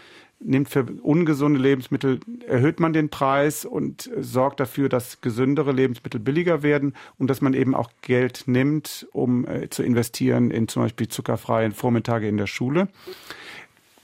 [0.43, 6.63] nimmt für ungesunde Lebensmittel, erhöht man den Preis und sorgt dafür, dass gesündere Lebensmittel billiger
[6.63, 11.07] werden und dass man eben auch Geld nimmt, um äh, zu investieren in zum Beispiel
[11.07, 12.87] zuckerfreie Vormittage in der Schule.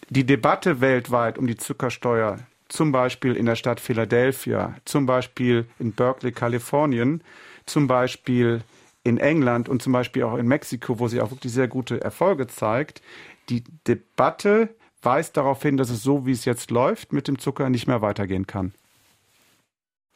[0.09, 2.39] Die Debatte weltweit um die Zuckersteuer
[2.69, 7.23] zum Beispiel in der Stadt Philadelphia, zum Beispiel in Berkeley, Kalifornien,
[7.65, 8.61] zum Beispiel
[9.03, 12.47] in England und zum Beispiel auch in Mexiko, wo sie auch wirklich sehr gute Erfolge
[12.47, 13.01] zeigt.
[13.49, 14.69] Die Debatte
[15.01, 18.01] weist darauf hin, dass es so, wie es jetzt läuft, mit dem Zucker nicht mehr
[18.01, 18.73] weitergehen kann.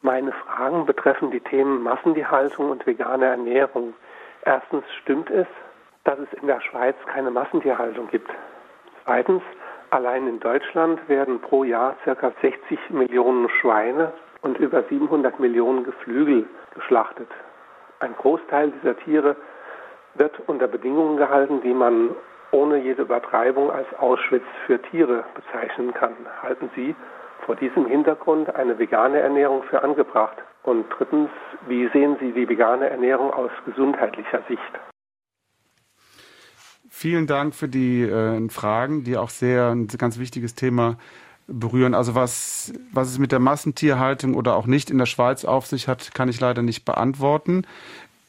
[0.02, 3.94] Meine Fragen betreffen die Themen Massentierhaltung und vegane Ernährung.
[4.44, 5.48] Erstens stimmt es,
[6.04, 8.30] dass es in der Schweiz keine Massentierhaltung gibt.
[9.06, 9.44] Zweitens,
[9.94, 12.32] Allein in Deutschland werden pro Jahr ca.
[12.42, 17.28] 60 Millionen Schweine und über 700 Millionen Geflügel geschlachtet.
[18.00, 19.36] Ein Großteil dieser Tiere
[20.16, 22.16] wird unter Bedingungen gehalten, die man
[22.52, 26.16] ohne jede Übertreibung als Auschwitz für Tiere bezeichnen kann.
[26.42, 26.96] Halten Sie
[27.46, 30.38] vor diesem Hintergrund eine vegane Ernährung für angebracht?
[30.64, 31.32] Und drittens,
[31.68, 34.80] wie sehen Sie die vegane Ernährung aus gesundheitlicher Sicht?
[36.94, 40.98] Vielen Dank für die äh, Fragen, die auch sehr ein ganz wichtiges Thema
[41.48, 41.96] berühren.
[41.96, 45.88] Also was, was es mit der Massentierhaltung oder auch nicht in der Schweiz auf sich
[45.88, 47.66] hat, kann ich leider nicht beantworten.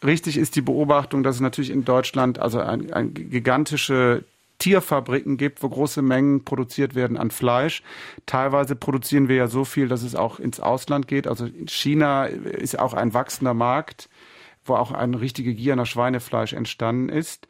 [0.04, 4.24] Richtig ist die Beobachtung, dass es natürlich in Deutschland also ein, ein gigantische
[4.58, 7.82] Tierfabriken gibt, wo große Mengen produziert werden an Fleisch.
[8.26, 11.26] Teilweise produzieren wir ja so viel, dass es auch ins Ausland geht.
[11.26, 14.08] Also in China ist auch ein wachsender Markt,
[14.64, 17.48] wo auch eine richtige Gier nach Schweinefleisch entstanden ist.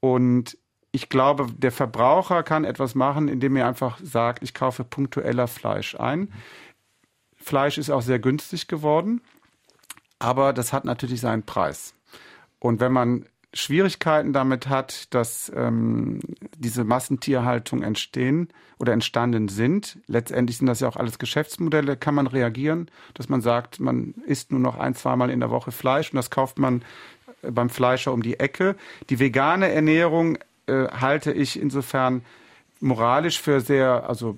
[0.00, 0.58] Und
[0.92, 5.94] ich glaube, der Verbraucher kann etwas machen, indem er einfach sagt, ich kaufe punktueller Fleisch
[5.94, 6.32] ein.
[7.36, 9.20] Fleisch ist auch sehr günstig geworden,
[10.18, 11.94] aber das hat natürlich seinen Preis.
[12.58, 16.20] Und wenn man Schwierigkeiten damit hat, dass ähm,
[16.56, 18.48] diese Massentierhaltung entstehen
[18.78, 19.98] oder entstanden sind.
[20.06, 21.96] Letztendlich sind das ja auch alles Geschäftsmodelle.
[21.96, 25.72] Kann man reagieren, dass man sagt, man isst nur noch ein, zweimal in der Woche
[25.72, 26.82] Fleisch und das kauft man
[27.42, 28.76] beim Fleischer um die Ecke.
[29.08, 32.22] Die vegane Ernährung äh, halte ich insofern
[32.80, 34.36] moralisch für sehr, also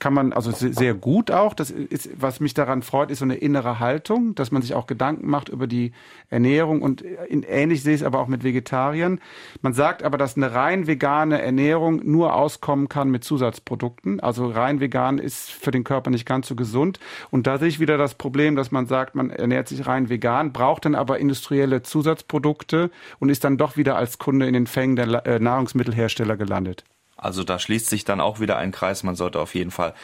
[0.00, 1.54] kann man also sehr gut auch.
[1.54, 4.86] Das ist, was mich daran freut, ist so eine innere Haltung, dass man sich auch
[4.86, 5.92] Gedanken macht über die
[6.30, 9.20] Ernährung und in, ähnlich sehe ich es aber auch mit Vegetariern.
[9.60, 14.20] Man sagt aber, dass eine rein vegane Ernährung nur auskommen kann mit Zusatzprodukten.
[14.20, 16.98] Also rein vegan ist für den Körper nicht ganz so gesund.
[17.30, 20.52] Und da sehe ich wieder das Problem, dass man sagt, man ernährt sich rein vegan,
[20.52, 24.96] braucht dann aber industrielle Zusatzprodukte und ist dann doch wieder als Kunde in den Fängen
[24.96, 26.84] der äh, Nahrungsmittelhersteller gelandet.
[27.20, 29.02] Also da schließt sich dann auch wieder ein Kreis.
[29.02, 29.94] Man sollte auf jeden Fall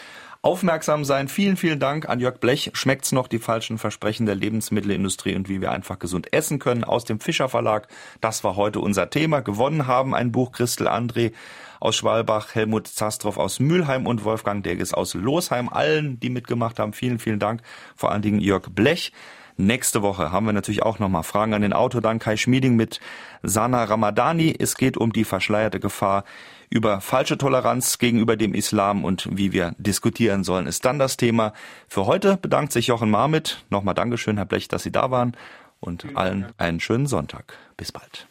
[0.43, 1.29] aufmerksam sein.
[1.29, 2.71] Vielen, vielen Dank an Jörg Blech.
[2.75, 7.05] Schmeckt's noch die falschen Versprechen der Lebensmittelindustrie und wie wir einfach gesund essen können aus
[7.05, 7.89] dem Fischer Verlag.
[8.21, 9.41] Das war heute unser Thema.
[9.41, 11.33] Gewonnen haben ein Buch Christel André
[11.81, 15.69] aus Schwalbach, Helmut Zastrow aus Mülheim und Wolfgang Derges aus Losheim.
[15.69, 17.63] Allen, die mitgemacht haben, vielen, vielen Dank.
[17.97, 19.13] Vor allen Dingen Jörg Blech.
[19.59, 23.01] Nächste Woche haben wir natürlich auch nochmal Fragen an den Autor, dann Kai Schmieding mit
[23.43, 24.55] Sana Ramadani.
[24.59, 26.25] Es geht um die verschleierte Gefahr
[26.71, 31.53] über falsche Toleranz gegenüber dem Islam und wie wir diskutieren sollen, ist dann das Thema.
[31.89, 33.65] Für heute bedankt sich Jochen Marmit.
[33.71, 35.37] Nochmal Dankeschön, Herr Blech, dass Sie da waren
[35.81, 37.55] und allen einen schönen Sonntag.
[37.77, 38.27] Bis bald.